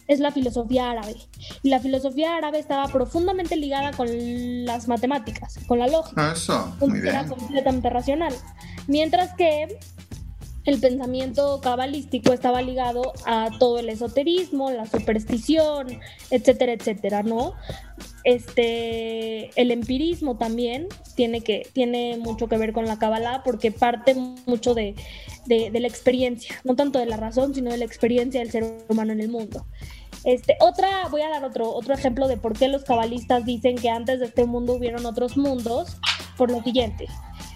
es 0.09 0.21
la 0.21 0.33
filosofía 0.33 0.91
árabe. 0.91 1.17
Y 1.63 1.69
la 1.69 1.79
filosofía 1.79 2.37
árabe 2.37 2.59
estaba 2.59 2.89
profundamente 2.89 3.57
ligada 3.57 3.93
con 3.93 4.09
las 4.65 4.89
matemáticas, 4.89 5.61
con 5.69 5.79
la 5.79 5.87
lógica. 5.87 6.33
Eso, 6.33 6.75
muy 6.81 6.99
Era 6.99 7.27
completamente 7.27 7.89
racional. 7.91 8.35
Mientras 8.89 9.35
que 9.35 9.79
el 10.69 10.81
pensamiento 10.81 11.61
cabalístico 11.63 12.35
estaba 12.35 12.61
ligado 12.61 13.15
a 13.25 13.49
todo 13.59 13.79
el 13.79 13.89
esoterismo, 13.89 14.71
la 14.71 14.85
superstición, 14.85 15.99
etcétera, 16.31 16.73
etcétera, 16.73 17.23
¿no? 17.23 17.55
Este, 18.23 19.49
el 19.59 19.71
empirismo 19.71 20.37
también 20.37 20.89
tiene, 21.15 21.41
que, 21.41 21.67
tiene 21.73 22.19
mucho 22.19 22.49
que 22.49 22.59
ver 22.59 22.75
con 22.75 22.85
la 22.85 22.99
Kabbalah 22.99 23.43
porque 23.45 23.73
parte 23.73 24.15
mucho 24.45 24.75
de, 24.75 24.95
de, 25.47 25.81
la 25.81 25.89
experiencia, 25.89 26.55
no 26.65 26.77
tanto 26.77 26.99
de 26.99 27.07
la 27.07 27.17
razón, 27.17 27.55
sino 27.55 27.71
de 27.71 27.79
la 27.79 27.87
experiencia 27.87 28.41
del 28.41 28.51
ser 28.51 28.65
humano 28.91 29.15
en 29.15 29.21
el 29.21 29.31
mundo. 29.31 29.65
Este, 30.25 30.59
otra, 30.61 31.09
voy 31.11 31.23
a 31.23 31.31
dar 31.31 31.45
otro, 31.45 31.71
otro 31.71 31.95
ejemplo 31.95 32.29
de 32.29 32.37
por 32.37 32.53
qué 32.53 32.69
los 32.69 32.85
cabalistas 32.85 33.47
dicen 33.47 33.77
que 33.77 33.89
antes 33.89 34.21
de 34.21 34.27
este 34.27 34.45
mundo 34.45 34.75
hubieron 34.75 35.07
otros 35.07 35.39
mundos, 35.39 35.97
por 36.37 36.51
lo 36.51 36.63
siguiente. 36.63 37.07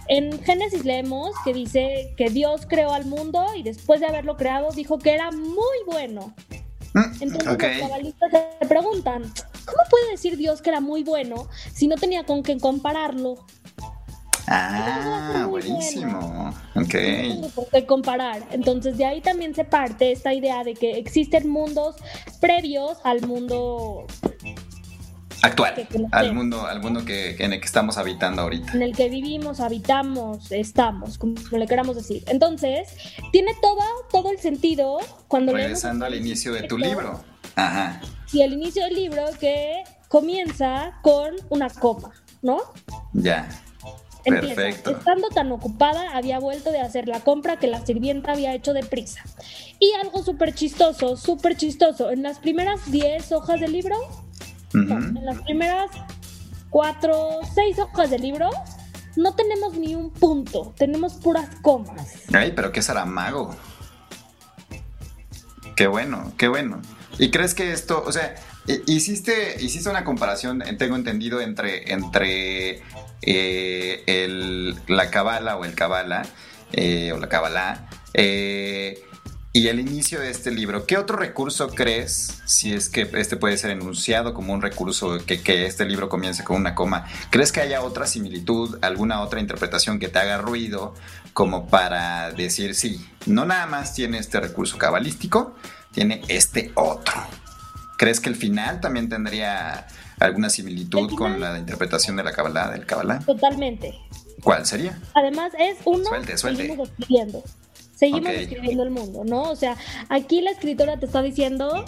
En 0.09 0.43
Génesis 0.43 0.85
leemos 0.85 1.31
que 1.45 1.53
dice 1.53 2.15
que 2.17 2.29
Dios 2.29 2.67
creó 2.69 2.93
al 2.93 3.07
mundo 3.07 3.47
y 3.57 3.63
después 3.63 4.01
de 4.01 4.07
haberlo 4.07 4.37
creado 4.37 4.71
dijo 4.73 4.99
que 4.99 5.15
era 5.15 5.31
muy 5.31 5.79
bueno. 5.87 6.35
Mm, 6.95 7.23
Entonces 7.23 7.45
los 7.45 7.57
cabalistas 7.57 8.31
se 8.61 8.67
preguntan, 8.67 9.23
¿cómo 9.65 9.79
puede 9.89 10.11
decir 10.11 10.37
Dios 10.37 10.61
que 10.61 10.71
era 10.71 10.81
muy 10.81 11.05
bueno 11.05 11.49
si 11.73 11.87
no 11.89 11.97
tenía 11.97 12.25
con 12.25 12.43
qué 12.43 12.59
compararlo? 12.59 13.47
Ah, 14.49 15.47
buenísimo. 15.49 16.53
Ok. 16.75 16.95
No 17.41 17.49
por 17.49 17.69
qué 17.69 17.87
comparar. 17.87 18.43
Entonces 18.51 18.99
de 18.99 19.05
ahí 19.05 19.21
también 19.21 19.55
se 19.55 19.65
parte 19.65 20.13
esta 20.13 20.35
idea 20.35 20.65
de 20.65 20.75
que 20.75 20.99
existen 20.99 21.49
mundos 21.49 21.97
previos 22.41 22.99
al 23.05 23.27
mundo 23.27 24.07
actual, 25.43 25.89
al 26.13 26.35
mundo, 26.35 26.67
al 26.67 26.81
mundo 26.81 27.05
que, 27.05 27.37
en 27.39 27.53
el 27.53 27.61
que 27.61 27.67
estamos 27.67 27.99
habitando 27.99 28.43
ahorita. 28.43 28.73
En 28.73 28.83
el 28.83 28.95
que 28.95 29.09
vivimos, 29.09 29.61
habitamos, 29.61 30.51
estamos, 30.53 31.19
como 31.19 31.35
le 31.51 31.67
queramos 31.67 31.97
decir. 31.97 32.23
Entonces, 32.27 32.89
tiene 33.33 33.55
todo, 33.61 33.83
todo 34.11 34.31
el 34.31 34.39
sentido 34.39 34.99
cuando 35.29 35.53
Regresando 35.53 36.07
al 36.07 36.15
inicio 36.15 36.53
de 36.53 36.63
tu 36.63 36.79
libro. 36.79 37.21
Ajá. 37.57 38.01
Sí, 38.27 38.41
el 38.43 38.55
inicio 38.55 38.85
del 38.85 38.95
libro 38.95 39.25
que 39.39 39.85
comienza 40.09 40.99
con 41.03 41.35
una 41.51 41.69
coma, 41.71 42.13
¿no? 42.41 42.59
Ya. 43.13 43.49
Perfecto. 44.25 44.91
Estando 44.91 45.29
tan 45.29 45.51
ocupada, 45.51 46.17
había 46.17 46.39
vuelto 46.39 46.71
de 46.71 46.81
hacer 46.81 47.09
la 47.09 47.21
compra 47.21 47.57
que 47.57 47.67
la 47.67 47.85
sirvienta 47.85 48.33
había 48.33 48.55
hecho 48.55 48.73
deprisa. 48.73 49.23
Y 49.79 49.93
algo 50.01 50.23
súper 50.23 50.55
chistoso, 50.55 51.17
súper 51.17 51.57
chistoso. 51.57 52.11
En 52.11 52.23
las 52.23 52.39
primeras 52.39 52.91
10 52.91 53.33
hojas 53.33 53.61
del 53.61 53.73
libro 53.73 53.97
en 54.75 55.25
las 55.25 55.41
primeras 55.43 55.91
cuatro, 56.71 57.41
seis 57.55 57.79
hojas 57.79 58.11
del 58.11 58.23
libro 58.23 58.51
no 59.17 59.35
tenemos 59.35 59.75
ni 59.75 59.95
un 59.95 60.11
punto, 60.11 60.73
tenemos 60.77 61.15
puras 61.15 61.49
comas. 61.61 62.15
Ay, 62.33 62.53
pero 62.55 62.73
qué 62.73 62.81
mago. 63.07 63.55
Qué 65.77 65.87
bueno, 65.87 66.33
qué 66.37 66.49
bueno. 66.49 66.81
¿Y 67.19 67.31
crees 67.31 67.55
que 67.55 67.73
esto, 67.73 68.03
o 68.07 68.13
sea, 68.13 68.35
hiciste, 68.87 69.57
hiciste 69.63 69.91
una 69.91 70.05
comparación, 70.05 70.63
tengo 70.79 70.97
entendido, 70.97 71.41
entre, 71.41 71.93
entre 71.93 72.83
eh, 73.23 74.03
el, 74.07 74.77
la 74.87 75.11
cabala 75.11 75.57
o 75.57 75.65
el 75.65 75.75
cabala, 75.75 76.23
eh, 76.73 77.13
o 77.13 77.19
la 77.19 77.29
cabala, 77.29 77.89
eh, 78.15 79.03
y 79.55 79.69
el 79.69 79.81
inicio 79.81 80.19
de 80.19 80.31
este 80.31 80.51
libro, 80.51 80.87
¿qué 80.87 80.97
otro 80.97 81.17
recurso 81.19 81.69
crees, 81.69 82.41
si 82.47 82.73
es 82.73 82.89
que 82.89 83.09
este 83.15 83.37
puede 83.37 83.59
ser 83.59 83.71
enunciado 83.71 84.33
como 84.33 84.55
un 84.55 84.63
recurso, 84.63 85.19
que, 85.27 85.43
que, 85.43 85.67
este 85.67 85.85
libro 85.85 86.09
comience 86.09 86.43
con 86.43 86.57
una 86.57 86.75
coma, 86.75 87.07
¿crees 87.29 87.53
que 87.53 87.61
haya 87.61 87.83
otra 87.83 88.07
similitud, 88.07 88.79
alguna 88.81 89.21
otra 89.21 89.41
interpretación 89.41 89.99
que 89.99 90.09
te 90.09 90.19
haga 90.19 90.39
ruido 90.39 90.95
como 91.35 91.67
para 91.67 92.31
decir, 92.31 92.75
sí, 92.75 93.07
no 93.27 93.45
nada 93.45 93.67
más 93.67 93.93
tiene 93.95 94.19
este 94.19 94.41
recurso 94.41 94.79
cabalístico, 94.79 95.55
tiene 95.93 96.23
este 96.29 96.73
otro? 96.75 97.15
¿Crees 97.99 98.21
que 98.21 98.31
el 98.31 98.37
final 98.37 98.81
también 98.81 99.11
tendría 99.11 99.87
alguna 100.19 100.49
similitud 100.49 101.15
con 101.15 101.41
la 101.41 101.59
interpretación 101.59 102.17
de 102.17 102.25
la 102.25 102.33
Kabbalah, 102.33 102.71
del 102.71 102.87
Kabbalah? 102.87 103.19
Totalmente. 103.19 103.93
¿Cuál 104.43 104.65
sería? 104.65 104.99
Además 105.15 105.53
es 105.59 105.77
uno 105.85 106.05
suelte, 106.05 106.39
suelte 106.39 106.63
seguimos 106.63 106.89
escribiendo 106.89 107.45
el 108.07 108.91
mundo, 108.91 109.25
¿no? 109.25 109.43
O 109.51 109.57
sea, 109.57 109.77
aquí 110.09 110.41
la 110.41 110.51
escritora 110.51 110.99
te 110.99 111.07
está 111.07 111.23
diciendo, 111.23 111.85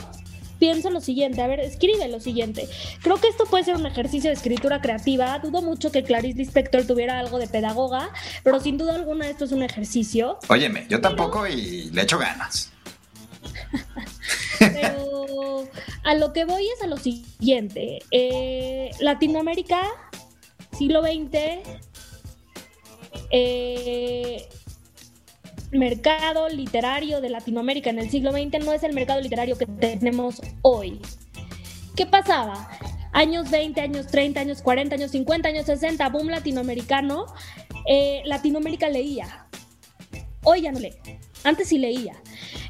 pienso 0.59 0.91
lo 0.91 1.01
siguiente, 1.01 1.43
a 1.43 1.47
ver, 1.47 1.61
escribe 1.61 2.09
lo 2.09 2.21
siguiente. 2.21 2.69
Creo 3.03 3.17
que 3.17 3.29
esto 3.29 3.45
puede 3.45 3.65
ser 3.65 3.77
un 3.77 3.87
ejercicio 3.87 4.31
de 4.31 4.35
escritura 4.35 4.81
creativa. 4.81 5.39
Dudo 5.39 5.63
mucho 5.63 5.91
que 5.91 6.03
Clarice 6.03 6.39
Lispector 6.39 6.87
tuviera 6.87 7.19
algo 7.19 7.39
de 7.39 7.49
pedagoga, 7.49 8.11
pero 8.43 8.61
sin 8.61 8.79
duda 8.79 8.95
alguna 8.95 9.29
esto 9.29 9.45
es 9.45 9.53
un 9.53 9.63
ejercicio. 9.63 10.39
Óyeme, 10.49 10.87
yo 10.89 11.01
tampoco 11.01 11.47
y 11.47 11.91
le 11.91 12.03
echo 12.03 12.19
ganas. 12.19 12.73
pero 14.59 15.69
a 16.05 16.15
lo 16.15 16.33
que 16.33 16.45
voy 16.45 16.67
es 16.69 16.83
a 16.83 16.87
lo 16.87 16.97
siguiente. 16.97 18.01
Eh, 18.11 18.91
Latinoamérica, 19.01 19.83
siglo 20.77 21.03
XX, 21.03 21.61
eh, 23.31 24.49
mercado 25.79 26.49
literario 26.49 27.21
de 27.21 27.31
Latinoamérica 27.31 27.91
en 27.91 27.99
el 27.99 28.11
siglo 28.11 28.33
XX 28.33 28.65
no 28.65 28.73
es 28.73 28.83
el 28.83 28.93
mercado 28.93 29.21
literario 29.21 29.57
que 29.59 29.67
tenemos 29.67 30.41
hoy. 30.63 31.01
¿Qué 31.97 32.07
pasaba? 32.07 32.69
Años 33.13 33.51
20, 33.51 33.81
años 33.81 34.07
30, 34.09 34.41
años 34.41 34.63
40, 34.63 34.97
años 34.97 35.11
50, 35.13 35.49
años 35.49 35.67
60, 35.67 36.09
boom 36.09 36.29
latinoamericano. 36.29 37.27
Eh, 37.87 38.23
Latinoamérica 38.25 38.89
leía. 38.89 39.47
Hoy 40.43 40.63
ya 40.63 40.73
no 40.73 40.81
lee. 40.81 40.95
Antes 41.45 41.69
sí 41.69 41.79
leía. 41.79 42.15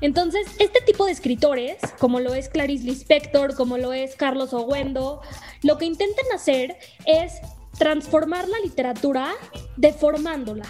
Entonces, 0.00 0.46
este 0.58 0.80
tipo 0.80 1.06
de 1.06 1.12
escritores, 1.12 1.76
como 1.98 2.20
lo 2.20 2.34
es 2.34 2.48
Clarice 2.48 2.84
Lispector, 2.84 3.54
como 3.54 3.78
lo 3.78 3.92
es 3.92 4.16
Carlos 4.16 4.52
Owendo, 4.52 5.22
lo 5.62 5.78
que 5.78 5.86
intentan 5.86 6.26
hacer 6.34 6.76
es 7.06 7.40
transformar 7.78 8.48
la 8.48 8.58
literatura 8.60 9.32
deformándola. 9.76 10.64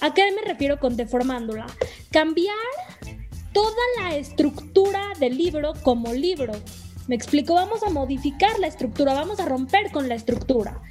¿A 0.00 0.14
qué 0.14 0.22
me 0.32 0.42
refiero 0.42 0.78
con 0.78 0.96
deformándola? 0.96 1.66
Cambiar 2.10 2.56
toda 3.52 3.82
la 3.98 4.16
estructura 4.16 5.02
del 5.18 5.36
libro 5.36 5.72
como 5.82 6.12
libro. 6.12 6.52
Me 7.06 7.14
explico, 7.14 7.54
vamos 7.54 7.82
a 7.82 7.90
modificar 7.90 8.58
la 8.58 8.66
estructura, 8.66 9.14
vamos 9.14 9.40
a 9.40 9.46
romper 9.46 9.90
con 9.92 10.08
la 10.08 10.14
estructura. 10.14 10.82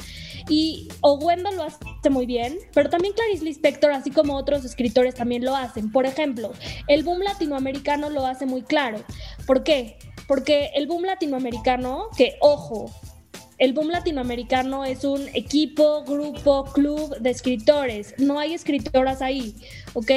Y 0.47 0.87
Owendo 1.01 1.51
lo 1.51 1.63
hace 1.63 2.09
muy 2.09 2.25
bien, 2.25 2.57
pero 2.73 2.89
también 2.89 3.13
Clarice 3.13 3.43
Lispector, 3.43 3.91
así 3.91 4.11
como 4.11 4.35
otros 4.35 4.63
escritores, 4.63 5.15
también 5.15 5.43
lo 5.43 5.55
hacen. 5.55 5.91
Por 5.91 6.05
ejemplo, 6.05 6.53
el 6.87 7.03
boom 7.03 7.19
latinoamericano 7.21 8.09
lo 8.09 8.25
hace 8.25 8.45
muy 8.45 8.61
claro. 8.61 9.03
¿Por 9.47 9.63
qué? 9.63 9.97
Porque 10.27 10.71
el 10.75 10.87
boom 10.87 11.03
latinoamericano, 11.03 12.09
que 12.15 12.37
ojo, 12.41 12.91
el 13.57 13.73
boom 13.73 13.89
latinoamericano 13.89 14.83
es 14.83 15.03
un 15.03 15.27
equipo, 15.33 16.03
grupo, 16.03 16.65
club 16.65 17.17
de 17.19 17.29
escritores. 17.29 18.13
No 18.17 18.39
hay 18.39 18.53
escritoras 18.53 19.21
ahí, 19.21 19.55
¿ok? 19.93 20.11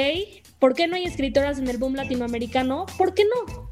¿Por 0.59 0.75
qué 0.75 0.87
no 0.87 0.95
hay 0.95 1.05
escritoras 1.05 1.57
en 1.57 1.67
el 1.69 1.77
boom 1.77 1.95
latinoamericano? 1.95 2.85
¿Por 2.97 3.13
qué 3.13 3.23
no? 3.23 3.71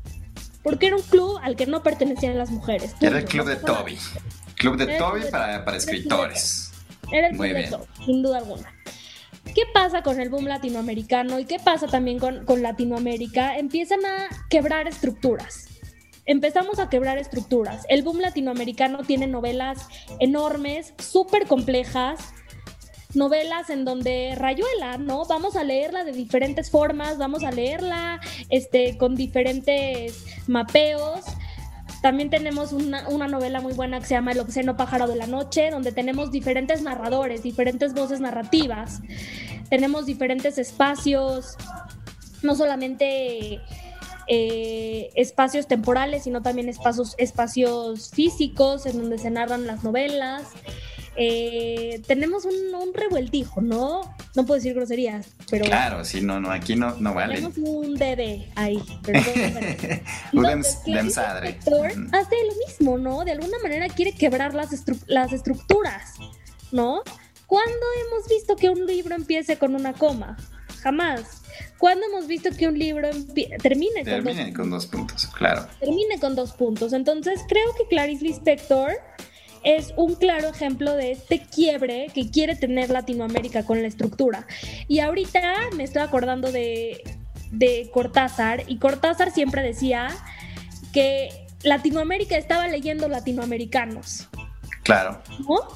Porque 0.64 0.88
era 0.88 0.96
un 0.96 1.02
club 1.02 1.38
al 1.42 1.56
que 1.56 1.66
no 1.66 1.84
pertenecían 1.84 2.38
las 2.38 2.50
mujeres. 2.50 2.96
Era 3.02 3.20
el 3.20 3.26
club 3.26 3.48
de 3.48 3.58
Toby. 3.58 3.98
Club 4.56 4.78
de 4.78 4.98
Toby 4.98 5.22
para, 5.30 5.66
para 5.66 5.78
escritores. 5.78 6.72
Era 7.12 7.28
el 7.28 7.38
club 7.38 7.54
de 7.54 7.64
Toby, 7.64 7.86
sin 8.06 8.24
duda 8.24 8.38
alguna. 8.38 8.74
¿Qué 9.54 9.64
pasa 9.74 10.02
con 10.02 10.20
el 10.20 10.30
boom 10.30 10.46
latinoamericano 10.46 11.40
y 11.40 11.46
qué 11.46 11.58
pasa 11.60 11.88
también 11.88 12.20
con, 12.20 12.46
con 12.46 12.62
Latinoamérica? 12.62 13.58
Empiezan 13.58 14.06
a 14.06 14.28
quebrar 14.50 14.88
estructuras 14.88 15.68
empezamos 16.28 16.78
a 16.78 16.90
quebrar 16.90 17.18
estructuras. 17.18 17.86
El 17.90 18.04
boom 18.04 18.20
latinoamericano 18.20 19.00
tiene 19.04 19.26
novelas 19.26 19.88
enormes, 20.20 20.94
súper 21.00 21.48
complejas, 21.48 22.20
novelas 23.14 23.70
en 23.70 23.86
donde 23.86 24.36
rayuela, 24.36 24.98
¿no? 24.98 25.26
Vamos 25.26 25.56
a 25.56 25.64
leerla 25.64 26.04
de 26.04 26.12
diferentes 26.12 26.70
formas, 26.70 27.18
vamos 27.18 27.44
a 27.44 27.52
leerla 27.52 28.20
este, 28.50 28.98
con 28.98 29.16
diferentes 29.16 30.26
mapeos. 30.48 31.22
También 32.02 32.30
tenemos 32.30 32.74
una, 32.74 33.08
una, 33.10 33.28
novela 33.28 33.60
muy 33.60 33.74
buena 33.74 34.00
que 34.00 34.06
se 34.06 34.14
llama 34.14 34.34
El 34.34 34.40
Oxeno 34.40 34.78
Pájaro 34.78 35.08
de 35.08 35.16
la 35.16 35.26
Noche, 35.26 35.72
donde 35.72 35.92
tenemos 35.92 36.32
diferentes 36.32 36.82
narradores, 36.82 37.42
diferentes 37.42 37.94
voces 37.94 38.20
narrativas. 38.20 39.02
Tenemos 39.70 40.06
diferentes 40.06 40.58
espacios, 40.58 41.58
no 42.44 42.56
solamente 42.56 43.62
eh, 44.28 45.10
espacios 45.16 45.68
temporales, 45.68 46.24
sino 46.24 46.42
también 46.42 46.70
espacios, 46.70 47.16
espacios 47.18 48.12
físicos 48.12 48.86
en 48.86 48.98
donde 48.98 49.18
se 49.18 49.30
narran 49.30 49.66
las 49.66 49.84
novelas. 49.84 50.44
Eh, 51.16 52.02
tenemos 52.06 52.46
un, 52.46 52.94
revueltijo, 52.94 53.62
¿no? 53.62 54.02
No 54.36 54.46
puedo 54.46 54.56
decir 54.56 54.74
groserías, 54.74 55.28
pero... 55.50 55.66
Claro, 55.66 56.06
sí, 56.06 56.22
no, 56.22 56.40
no, 56.40 56.52
aquí 56.52 56.76
no, 56.76 56.96
no 57.00 57.14
vale. 57.14 57.36
Tenemos 57.36 57.58
un 57.58 57.96
DD 57.96 58.52
ahí. 58.56 58.84
un 60.34 60.64
demsadre. 60.86 61.58
Hace 61.60 62.36
lo 62.46 62.68
mismo, 62.68 62.98
¿no? 62.98 63.24
De 63.24 63.32
alguna 63.32 63.58
manera 63.64 63.88
quiere 63.88 64.12
quebrar 64.14 64.54
las, 64.54 64.70
las 65.08 65.34
estructuras, 65.34 66.16
¿no? 66.72 67.02
¿Cuándo 67.48 67.86
hemos 68.06 68.28
visto 68.28 68.56
que 68.56 68.70
un 68.70 68.86
libro 68.86 69.16
empiece 69.16 69.58
con 69.58 69.74
una 69.74 69.94
coma? 69.94 70.38
Jamás. 70.88 71.42
¿Cuándo 71.78 72.06
hemos 72.06 72.28
visto 72.28 72.50
que 72.58 72.66
un 72.66 72.80
libro 72.80 73.10
termine, 73.62 74.06
con, 74.06 74.24
dos 74.24 74.56
con 74.56 74.70
dos 74.70 74.86
puntos? 74.88 75.28
Claro. 75.38 75.68
Termine 75.82 76.18
con 76.18 76.34
dos 76.34 76.54
puntos. 76.54 76.94
Entonces 76.94 77.42
creo 77.46 77.76
que 77.78 77.86
Clarice 77.90 78.24
Lispector 78.24 78.92
es 79.66 79.94
un 79.98 80.16
claro 80.16 80.48
ejemplo 80.48 80.96
de 80.96 81.12
este 81.12 81.42
quiebre 81.42 82.08
que 82.16 82.32
quiere 82.32 82.56
tener 82.56 82.90
Latinoamérica 82.90 83.66
con 83.66 83.82
la 83.82 83.90
estructura. 83.90 84.48
Y 84.88 85.00
ahorita 85.00 85.42
me 85.76 85.84
estoy 85.84 86.04
acordando 86.04 86.54
de, 86.54 87.04
de 87.52 87.90
Cortázar 87.94 88.64
y 88.68 88.78
Cortázar 88.78 89.32
siempre 89.32 89.64
decía 89.64 90.08
que 90.94 91.48
Latinoamérica 91.64 92.38
estaba 92.38 92.70
leyendo 92.70 93.10
latinoamericanos. 93.10 94.30
Claro. 94.84 95.22
¿No? 95.40 95.68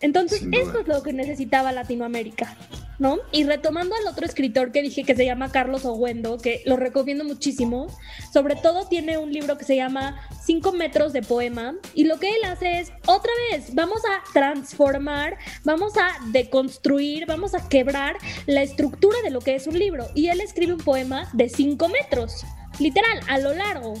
Entonces, 0.00 0.42
eso 0.50 0.80
es 0.80 0.88
lo 0.88 1.00
que 1.04 1.12
necesitaba 1.12 1.70
Latinoamérica. 1.70 2.56
¿No? 3.02 3.18
Y 3.32 3.42
retomando 3.42 3.96
al 3.96 4.06
otro 4.06 4.24
escritor 4.24 4.70
que 4.70 4.80
dije 4.80 5.02
que 5.02 5.16
se 5.16 5.24
llama 5.24 5.50
Carlos 5.50 5.84
Owendo, 5.84 6.38
que 6.38 6.62
lo 6.66 6.76
recomiendo 6.76 7.24
muchísimo, 7.24 7.88
sobre 8.32 8.54
todo 8.54 8.86
tiene 8.86 9.18
un 9.18 9.32
libro 9.32 9.58
que 9.58 9.64
se 9.64 9.74
llama 9.74 10.28
Cinco 10.46 10.70
metros 10.70 11.12
de 11.12 11.20
poema, 11.20 11.74
y 11.94 12.04
lo 12.04 12.20
que 12.20 12.28
él 12.28 12.44
hace 12.44 12.78
es, 12.78 12.92
otra 13.06 13.32
vez, 13.50 13.74
vamos 13.74 14.00
a 14.04 14.32
transformar, 14.32 15.36
vamos 15.64 15.94
a 15.96 16.10
deconstruir, 16.30 17.26
vamos 17.26 17.56
a 17.56 17.68
quebrar 17.68 18.18
la 18.46 18.62
estructura 18.62 19.18
de 19.24 19.30
lo 19.30 19.40
que 19.40 19.56
es 19.56 19.66
un 19.66 19.76
libro, 19.76 20.06
y 20.14 20.28
él 20.28 20.40
escribe 20.40 20.72
un 20.72 20.80
poema 20.80 21.28
de 21.32 21.48
cinco 21.48 21.88
metros. 21.88 22.44
Literal, 22.78 23.20
a 23.28 23.38
lo 23.38 23.52
largo. 23.52 23.94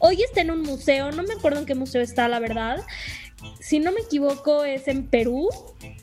Hoy 0.00 0.22
está 0.22 0.40
en 0.40 0.50
un 0.50 0.62
museo, 0.62 1.12
no 1.12 1.22
me 1.22 1.34
acuerdo 1.34 1.60
en 1.60 1.66
qué 1.66 1.76
museo 1.76 2.02
está, 2.02 2.26
la 2.26 2.40
verdad, 2.40 2.84
si 3.60 3.78
no 3.78 3.92
me 3.92 4.00
equivoco, 4.00 4.64
es 4.64 4.88
en 4.88 5.06
Perú, 5.06 5.48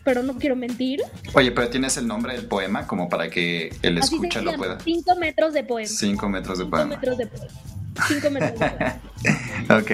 pero 0.08 0.24
no 0.24 0.38
quiero 0.38 0.56
mentir. 0.56 1.02
Oye, 1.34 1.52
pero 1.52 1.67
tienes 1.67 1.98
el 1.98 2.08
nombre 2.08 2.32
del 2.32 2.46
poema 2.46 2.88
como 2.88 3.10
para 3.10 3.30
que 3.30 3.76
el 3.82 3.98
escucha 3.98 4.41
lo 4.41 4.54
pueda. 4.54 4.80
Cinco 4.80 5.17
metros 5.17 5.54
de 5.54 5.65
poema. 5.65 5.89
Cinco 5.89 6.30
metros 6.30 6.60
de 6.60 6.65
poema. 6.65 6.88
Cinco 6.88 6.96
metros 6.96 7.17
de 7.17 7.28
poema. 7.28 7.54
Cinco 8.08 8.32
metros 8.32 8.58
de 8.58 8.70
poema. 8.70 9.02
ok. 9.82 9.91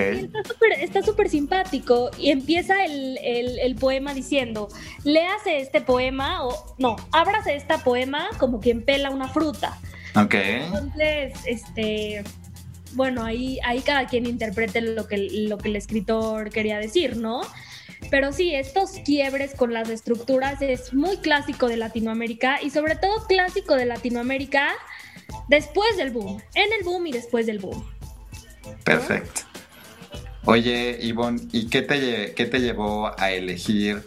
está 0.79 1.01
súper 1.01 1.29
simpático 1.29 2.11
y 2.19 2.29
empieza 2.29 2.85
el, 2.85 3.17
el, 3.17 3.73
poema 3.73 4.13
diciendo, 4.13 4.67
léase 5.03 5.57
este 5.57 5.81
poema 5.81 6.45
o 6.45 6.75
no, 6.77 6.95
ábrase 7.11 7.55
este 7.55 7.79
poema 7.79 8.27
como 8.37 8.59
quien 8.59 8.85
pela 8.85 9.09
una 9.09 9.29
fruta. 9.29 9.79
Ok. 10.15 10.35
Entonces, 10.35 11.33
este 11.47 12.23
bueno, 12.93 13.23
ahí, 13.23 13.57
ahí 13.63 13.81
cada 13.81 14.05
quien 14.05 14.27
interprete 14.27 14.79
lo 14.81 15.07
que, 15.07 15.17
lo 15.47 15.57
que 15.57 15.69
el 15.69 15.75
escritor 15.75 16.51
quería 16.51 16.77
decir, 16.77 17.17
¿no? 17.17 17.41
Pero 18.09 18.31
sí, 18.31 18.53
estos 18.53 18.91
quiebres 19.05 19.55
con 19.55 19.73
las 19.73 19.89
estructuras 19.89 20.61
es 20.61 20.93
muy 20.93 21.17
clásico 21.17 21.67
de 21.67 21.77
Latinoamérica 21.77 22.61
y 22.61 22.69
sobre 22.69 22.95
todo 22.95 23.25
clásico 23.27 23.75
de 23.75 23.85
Latinoamérica 23.85 24.69
después 25.47 25.97
del 25.97 26.11
boom, 26.11 26.41
en 26.55 26.73
el 26.73 26.83
boom 26.83 27.07
y 27.07 27.11
después 27.11 27.45
del 27.45 27.59
boom. 27.59 27.83
Perfecto. 28.83 29.41
Oye, 30.45 30.97
Ivonne, 31.01 31.41
¿y 31.51 31.67
qué 31.67 31.81
te, 31.81 32.33
qué 32.33 32.45
te 32.45 32.59
llevó 32.59 33.17
a 33.17 33.31
elegir 33.31 34.03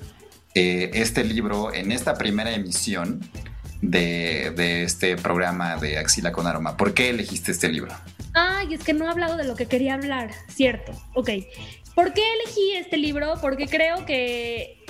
eh, 0.55 0.91
este 0.93 1.25
libro 1.25 1.73
en 1.73 1.93
esta 1.93 2.19
primera 2.19 2.53
emisión 2.53 3.21
de, 3.81 4.53
de, 4.55 4.83
este 4.83 5.17
programa 5.17 5.77
de 5.77 5.99
Axila 5.99 6.33
con 6.33 6.47
Aroma? 6.47 6.77
¿Por 6.77 6.93
qué 6.93 7.09
elegiste 7.09 7.53
este 7.53 7.71
libro? 7.71 7.95
Ay, 8.35 8.75
es 8.75 8.85
que 8.85 8.93
no 8.93 9.07
he 9.07 9.09
hablado 9.09 9.39
de 9.39 9.45
lo 9.45 9.57
que 9.57 9.65
quería 9.65 9.95
hablar, 9.95 10.31
cierto. 10.49 10.93
Ok. 11.15 11.31
¿Por 11.97 12.13
qué 12.13 12.21
elegí 12.35 12.73
este 12.73 12.99
libro? 12.99 13.39
Porque 13.41 13.67
creo 13.67 14.05
que. 14.05 14.85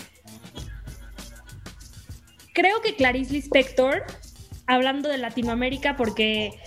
Creo 2.53 2.83
que 2.83 2.97
Clarice 2.97 3.33
Lispector, 3.33 4.03
hablando 4.67 5.09
de 5.09 5.17
Latinoamérica, 5.17 5.97
porque 5.97 6.59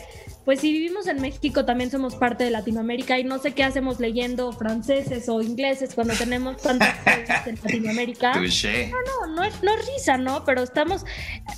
pues 0.49 0.61
si 0.61 0.73
vivimos 0.73 1.05
en 1.05 1.21
México 1.21 1.63
también 1.63 1.91
somos 1.91 2.15
parte 2.15 2.43
de 2.43 2.49
Latinoamérica 2.49 3.19
y 3.19 3.23
no 3.23 3.37
sé 3.37 3.53
qué 3.53 3.63
hacemos 3.63 3.99
leyendo 3.99 4.51
franceses 4.51 5.29
o 5.29 5.43
ingleses 5.43 5.93
cuando 5.93 6.15
tenemos 6.15 6.57
tantas 6.57 6.97
cosas 7.03 7.45
en 7.45 7.59
Latinoamérica. 7.63 8.33
No, 8.33 9.27
no, 9.27 9.35
no 9.35 9.43
es, 9.43 9.61
no 9.61 9.71
es 9.71 9.85
risa, 9.85 10.17
¿no? 10.17 10.43
Pero 10.45 10.63
estamos 10.63 11.05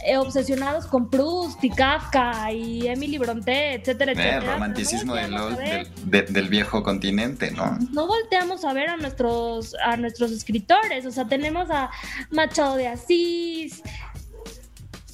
eh, 0.06 0.18
obsesionados 0.18 0.88
con 0.88 1.10
Proust 1.10 1.64
y 1.64 1.70
Kafka 1.70 2.52
y 2.52 2.86
Emily 2.86 3.18
Bronte, 3.18 3.76
etcétera, 3.76 4.12
etcétera. 4.12 4.38
El 4.40 4.46
romanticismo 4.46 5.16
del, 5.16 6.50
viejo 6.50 6.84
continente, 6.84 7.50
¿no? 7.52 7.80
No 7.94 8.08
volteamos 8.08 8.66
a 8.66 8.74
ver 8.74 8.90
a 8.90 8.98
nuestros, 8.98 9.74
a 9.86 9.96
nuestros 9.96 10.32
escritores, 10.32 11.06
o 11.06 11.12
sea, 11.12 11.26
tenemos 11.30 11.72
a 11.72 11.92
Machado 12.30 12.76
de 12.76 12.90
Asís, 12.90 13.81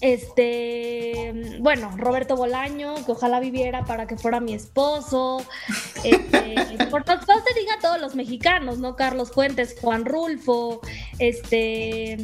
este, 0.01 1.57
bueno, 1.59 1.91
Roberto 1.97 2.35
Bolaño, 2.35 2.95
que 3.05 3.11
ojalá 3.11 3.39
viviera 3.39 3.85
para 3.85 4.07
que 4.07 4.17
fuera 4.17 4.39
mi 4.39 4.53
esposo. 4.53 5.43
Este, 6.03 6.55
por 6.91 7.05
no 7.05 7.15
se 7.17 7.59
diga 7.59 7.79
todos 7.81 7.99
los 7.99 8.15
mexicanos, 8.15 8.77
¿no? 8.77 8.95
Carlos 8.95 9.31
Fuentes, 9.31 9.75
Juan 9.81 10.05
Rulfo, 10.05 10.79
este, 11.19 12.17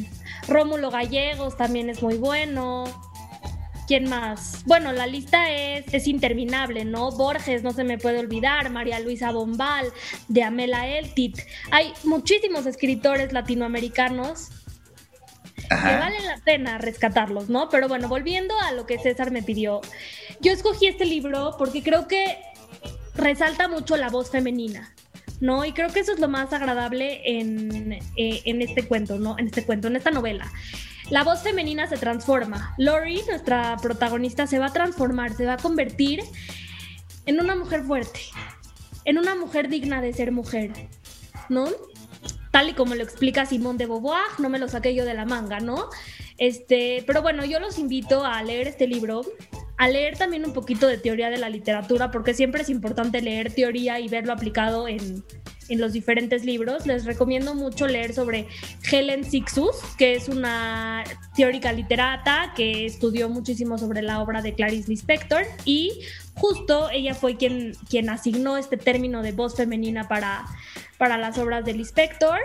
Rómulo 0.48 0.90
Gallegos 0.90 1.56
también 1.56 1.90
es 1.90 2.02
muy 2.02 2.16
bueno. 2.16 2.84
¿Quién 3.86 4.08
más? 4.08 4.62
Bueno, 4.64 4.92
la 4.92 5.06
lista 5.06 5.50
es, 5.50 5.92
es 5.92 6.06
interminable, 6.06 6.86
¿no? 6.86 7.10
Borges, 7.10 7.62
no 7.62 7.72
se 7.72 7.84
me 7.84 7.98
puede 7.98 8.20
olvidar, 8.20 8.70
María 8.70 9.00
Luisa 9.00 9.32
Bombal, 9.32 9.92
de 10.28 10.42
Amela 10.42 10.88
Eltit. 10.88 11.40
Hay 11.70 11.92
muchísimos 12.04 12.64
escritores 12.64 13.32
latinoamericanos 13.32 14.50
que 15.68 15.96
vale 15.96 16.20
la 16.20 16.38
pena 16.44 16.78
rescatarlos, 16.78 17.48
¿no? 17.48 17.68
Pero 17.68 17.88
bueno, 17.88 18.08
volviendo 18.08 18.54
a 18.60 18.72
lo 18.72 18.86
que 18.86 18.98
César 18.98 19.30
me 19.30 19.42
pidió, 19.42 19.80
yo 20.40 20.52
escogí 20.52 20.86
este 20.86 21.04
libro 21.04 21.56
porque 21.58 21.82
creo 21.82 22.08
que 22.08 22.38
resalta 23.14 23.68
mucho 23.68 23.96
la 23.96 24.08
voz 24.10 24.30
femenina. 24.30 24.94
¿no? 25.40 25.64
Y 25.64 25.72
creo 25.72 25.90
que 25.90 26.00
eso 26.00 26.12
es 26.12 26.20
lo 26.20 26.28
más 26.28 26.52
agradable 26.52 27.20
en, 27.24 27.92
eh, 27.92 28.42
en, 28.44 28.62
este 28.62 28.86
cuento, 28.86 29.18
¿no? 29.18 29.36
En 29.38 29.46
este 29.46 29.64
cuento, 29.64 29.88
en 29.88 29.96
esta 29.96 30.10
novela. 30.10 30.50
La 31.10 31.22
voz 31.22 31.42
femenina 31.42 31.86
se 31.86 31.98
transforma. 31.98 32.74
Lori, 32.78 33.20
nuestra 33.28 33.76
protagonista, 33.76 34.46
se 34.46 34.58
va 34.58 34.66
a 34.66 34.72
transformar, 34.72 35.34
se 35.34 35.44
va 35.44 35.54
a 35.54 35.56
convertir 35.58 36.22
en 37.26 37.40
una 37.40 37.56
mujer 37.56 37.82
fuerte, 37.82 38.20
en 39.04 39.18
una 39.18 39.34
mujer 39.34 39.68
digna 39.68 40.00
de 40.00 40.12
ser 40.12 40.32
mujer, 40.32 40.72
¿no? 41.48 41.66
Tal 42.54 42.68
y 42.68 42.72
como 42.74 42.94
lo 42.94 43.02
explica 43.02 43.46
Simón 43.46 43.78
de 43.78 43.86
Beauvoir, 43.86 44.38
no 44.38 44.48
me 44.48 44.60
lo 44.60 44.68
saqué 44.68 44.94
yo 44.94 45.04
de 45.04 45.12
la 45.12 45.24
manga, 45.24 45.58
¿no? 45.58 45.88
Este, 46.38 47.02
pero 47.04 47.20
bueno, 47.20 47.44
yo 47.44 47.58
los 47.58 47.80
invito 47.80 48.24
a 48.24 48.40
leer 48.44 48.68
este 48.68 48.86
libro, 48.86 49.22
a 49.76 49.88
leer 49.88 50.16
también 50.16 50.44
un 50.44 50.52
poquito 50.52 50.86
de 50.86 50.96
teoría 50.96 51.30
de 51.30 51.38
la 51.38 51.48
literatura, 51.48 52.12
porque 52.12 52.32
siempre 52.32 52.62
es 52.62 52.68
importante 52.68 53.20
leer 53.22 53.52
teoría 53.52 53.98
y 53.98 54.06
verlo 54.06 54.32
aplicado 54.32 54.86
en, 54.86 55.24
en 55.68 55.80
los 55.80 55.92
diferentes 55.92 56.44
libros. 56.44 56.86
Les 56.86 57.04
recomiendo 57.04 57.54
mucho 57.54 57.86
leer 57.86 58.14
sobre 58.14 58.46
Helen 58.90 59.24
Sixus, 59.24 59.76
que 59.98 60.14
es 60.14 60.28
una 60.28 61.04
teórica 61.36 61.72
literata 61.72 62.52
que 62.56 62.86
estudió 62.86 63.28
muchísimo 63.28 63.78
sobre 63.78 64.02
la 64.02 64.20
obra 64.20 64.42
de 64.42 64.54
Clarice 64.54 64.88
Lispector 64.88 65.44
y 65.64 66.00
justo 66.34 66.90
ella 66.90 67.14
fue 67.14 67.36
quien, 67.36 67.74
quien 67.88 68.10
asignó 68.10 68.56
este 68.56 68.76
término 68.76 69.22
de 69.22 69.32
voz 69.32 69.56
femenina 69.56 70.08
para 70.08 70.44
para 70.98 71.18
las 71.18 71.38
obras 71.38 71.64
del 71.64 71.80
inspector. 71.80 72.38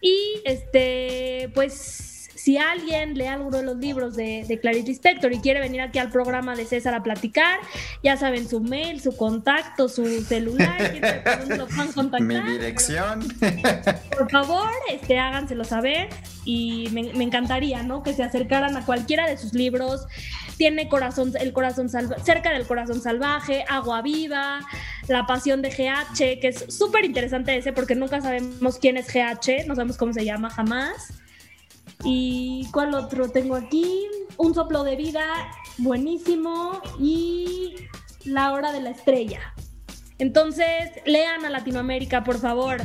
Y 0.00 0.42
este, 0.44 1.50
pues 1.54 2.13
si 2.44 2.58
alguien 2.58 3.14
lee 3.14 3.24
alguno 3.24 3.56
de 3.56 3.62
los 3.62 3.78
libros 3.78 4.16
de, 4.16 4.44
de 4.46 4.60
Clarice 4.60 4.88
Lispector 4.88 5.32
y 5.32 5.38
quiere 5.38 5.60
venir 5.60 5.80
aquí 5.80 5.98
al 5.98 6.10
programa 6.10 6.54
de 6.54 6.66
César 6.66 6.92
a 6.92 7.02
platicar, 7.02 7.58
ya 8.02 8.18
saben 8.18 8.46
su 8.46 8.60
mail, 8.60 9.00
su 9.00 9.16
contacto, 9.16 9.88
su 9.88 10.22
celular, 10.22 10.78
lo 11.48 11.66
contactar. 11.94 12.44
Mi 12.44 12.52
dirección. 12.52 13.26
Por 14.18 14.30
favor, 14.30 14.68
este, 14.90 15.18
háganselo 15.18 15.64
saber 15.64 16.10
y 16.44 16.90
me, 16.92 17.24
encantaría, 17.24 17.82
¿no? 17.82 18.02
Que 18.02 18.12
se 18.12 18.22
acercaran 18.22 18.76
a 18.76 18.84
cualquiera 18.84 19.26
de 19.26 19.38
sus 19.38 19.54
libros. 19.54 20.06
Tiene 20.58 20.86
corazón, 20.90 21.32
el 21.40 21.54
corazón 21.54 21.88
cerca 21.88 22.52
del 22.52 22.66
corazón 22.66 23.00
salvaje, 23.00 23.64
Agua 23.70 24.02
Viva, 24.02 24.60
La 25.08 25.24
Pasión 25.26 25.62
de 25.62 25.70
GH, 25.70 26.40
que 26.40 26.48
es 26.48 26.66
súper 26.68 27.06
interesante 27.06 27.56
ese 27.56 27.72
porque 27.72 27.94
nunca 27.94 28.20
sabemos 28.20 28.76
quién 28.78 28.98
es 28.98 29.06
GH, 29.06 29.66
no 29.66 29.76
sabemos 29.76 29.96
cómo 29.96 30.12
se 30.12 30.26
llama 30.26 30.50
jamás. 30.50 31.23
¿Y 32.04 32.66
cuál 32.72 32.94
otro 32.94 33.30
tengo 33.30 33.56
aquí? 33.56 34.06
Un 34.36 34.54
soplo 34.54 34.84
de 34.84 34.96
vida, 34.96 35.24
buenísimo. 35.78 36.80
Y 37.00 37.74
La 38.24 38.52
hora 38.52 38.72
de 38.72 38.80
la 38.80 38.90
estrella. 38.90 39.54
Entonces, 40.18 40.90
lean 41.04 41.44
a 41.44 41.50
Latinoamérica, 41.50 42.24
por 42.24 42.38
favor. 42.38 42.78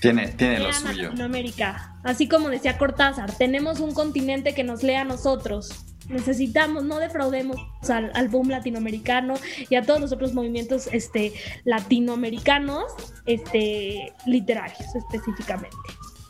Tiene, 0.00 0.28
tiene 0.28 0.60
lo 0.60 0.72
suyo. 0.72 1.04
Latinoamérica. 1.04 1.98
Así 2.04 2.28
como 2.28 2.50
decía 2.50 2.78
Cortázar, 2.78 3.32
tenemos 3.32 3.80
un 3.80 3.92
continente 3.92 4.54
que 4.54 4.62
nos 4.62 4.82
lea 4.82 5.02
a 5.02 5.04
nosotros. 5.04 5.70
Necesitamos, 6.08 6.84
no 6.84 6.98
defraudemos 6.98 7.56
al, 7.88 8.12
al, 8.14 8.28
boom 8.28 8.50
latinoamericano 8.50 9.34
y 9.68 9.74
a 9.74 9.82
todos 9.82 10.00
los 10.00 10.12
otros 10.12 10.34
movimientos 10.34 10.88
este, 10.92 11.32
latinoamericanos 11.64 12.84
este, 13.26 14.12
literarios 14.24 14.94
específicamente. 14.94 15.76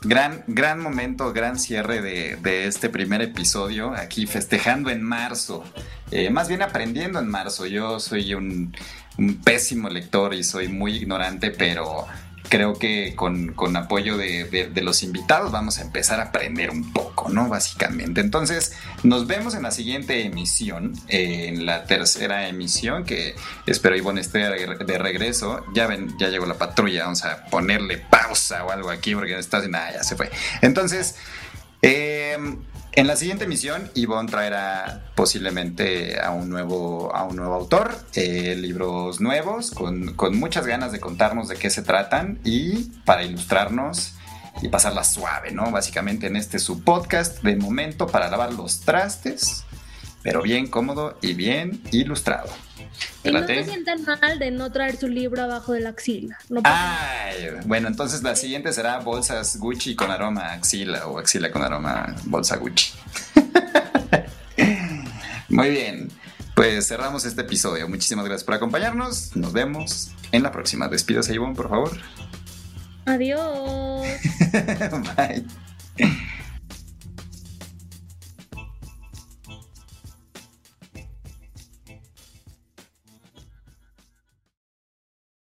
Gran, 0.07 0.45
gran 0.47 0.81
momento, 0.81 1.33
gran 1.33 1.59
cierre 1.59 2.01
de, 2.01 2.67
este 2.67 2.89
primer 2.89 3.23
episodio, 3.23 3.93
aquí 3.95 4.27
festejando 4.27 4.91
en 4.91 5.03
marzo, 5.03 5.65
eh, 6.11 6.31
más 6.31 6.49
bien 6.49 6.63
aprendiendo 6.63 7.19
en 7.19 7.29
marzo. 7.29 7.67
Yo 7.67 8.01
soy 8.01 8.35
un 8.35 8.73
pésimo 9.45 9.89
lector 9.89 10.35
y 10.35 10.45
soy 10.45 10.69
muy 10.69 10.97
ignorante, 10.97 11.51
pero 11.51 12.07
creo 12.49 12.75
que 12.75 13.15
con, 13.15 13.77
apoyo 13.77 14.17
de, 14.17 14.71
los 14.83 15.03
invitados 15.03 15.53
vamos 15.53 15.79
a 15.79 15.83
empezar 15.83 16.21
a 16.21 16.25
aprender 16.25 16.71
un 16.71 16.93
poco, 16.93 17.29
¿no? 17.29 17.49
Básicamente. 17.49 18.21
Entonces, 18.21 18.73
nos 19.03 19.27
vemos 19.27 19.55
en 19.55 19.63
la 19.63 19.71
siguiente 19.71 20.25
emisión, 20.25 20.95
en 21.09 21.67
la 21.67 21.85
tercera 21.85 22.49
emisión, 22.49 23.05
que 23.05 23.35
espero 23.67 23.97
Ivonne 23.97 24.21
esté 24.21 24.39
de 24.39 24.99
regreso. 24.99 25.65
Ya 25.75 25.87
ven, 25.87 26.17
ya 26.19 26.29
llegó 26.29 26.47
la 26.47 26.59
patrulla, 26.59 27.05
vamos 27.05 27.25
a 27.25 27.47
ponerle 27.47 27.99
pausa 27.99 28.65
o 28.65 28.71
algo 28.71 28.91
aquí 28.91 29.15
porque 29.15 29.39
está 29.39 29.67
nada, 29.69 29.93
ya 29.93 30.05
se 30.05 30.17
fue. 30.17 30.31
Entonces, 30.63 31.17
eh, 31.83 32.37
en 32.97 33.07
la 33.07 33.15
siguiente 33.15 33.45
emisión, 33.45 33.91
Ivonne 33.95 34.31
traerá 34.31 35.03
posiblemente 35.15 36.19
a 36.19 36.31
un 36.31 36.49
nuevo, 36.49 37.15
a 37.15 37.25
un 37.25 37.37
nuevo 37.37 37.55
autor, 37.55 37.95
eh, 38.15 38.57
libros 38.57 39.21
nuevos, 39.21 39.71
con, 39.71 40.15
con, 40.15 40.39
muchas 40.39 40.67
ganas 40.67 40.93
de 40.93 41.01
contarnos 41.01 41.49
de 41.49 41.57
qué 41.57 41.69
se 41.69 41.83
tratan 41.83 42.41
y 42.43 42.85
para 43.05 43.23
ilustrarnos 43.23 44.15
y 44.63 44.69
pasarla 44.69 45.05
suave, 45.05 45.53
¿no? 45.53 45.71
Básicamente 45.71 46.27
en 46.27 46.37
este 46.37 46.59
su 46.59 46.83
podcast 46.85 47.43
de 47.43 47.57
momento 47.57 48.07
para 48.07 48.31
lavar 48.31 48.55
los 48.55 48.81
trastes, 48.81 49.65
pero 50.23 50.41
bien 50.41 50.67
cómodo 50.67 51.19
y 51.21 51.35
bien 51.35 51.83
ilustrado. 51.93 52.49
Y 53.25 53.31
no 53.31 53.47
se 53.47 53.65
sientan 53.65 54.05
mal 54.05 54.39
de 54.39 54.51
no 54.51 54.71
traer 54.71 54.97
su 54.97 55.09
libro 55.09 55.43
abajo 55.43 55.73
de 55.73 55.81
la 55.81 55.91
axila. 55.91 56.39
Ay, 56.65 57.49
bueno, 57.65 57.89
entonces 57.89 58.23
la 58.23 58.37
siguiente 58.37 58.73
será 58.73 58.99
bolsas 58.99 59.59
Gucci 59.59 59.97
con 59.97 60.11
aroma 60.11 60.53
axila 60.53 61.07
o 61.09 61.19
axila 61.19 61.51
con 61.51 61.63
aroma 61.63 62.15
bolsa 62.25 62.57
Gucci. 62.57 62.93
Muy 65.49 65.71
bien, 65.71 66.09
pues 66.55 66.89
cerramos 66.89 67.25
este 67.25 67.43
episodio. 67.43 67.89
Muchísimas 67.89 68.25
gracias 68.25 68.45
por 68.45 68.55
acompañarnos. 68.55 69.37
Nos 69.37 69.53
vemos 69.53 70.11
en 70.33 70.43
la 70.43 70.53
próxima. 70.53 70.89
Despídase, 70.89 71.35
Ivonne, 71.35 71.55
por 71.55 71.69
favor. 71.69 71.99
Adiós. 73.07 74.07
Bye. 75.17 76.27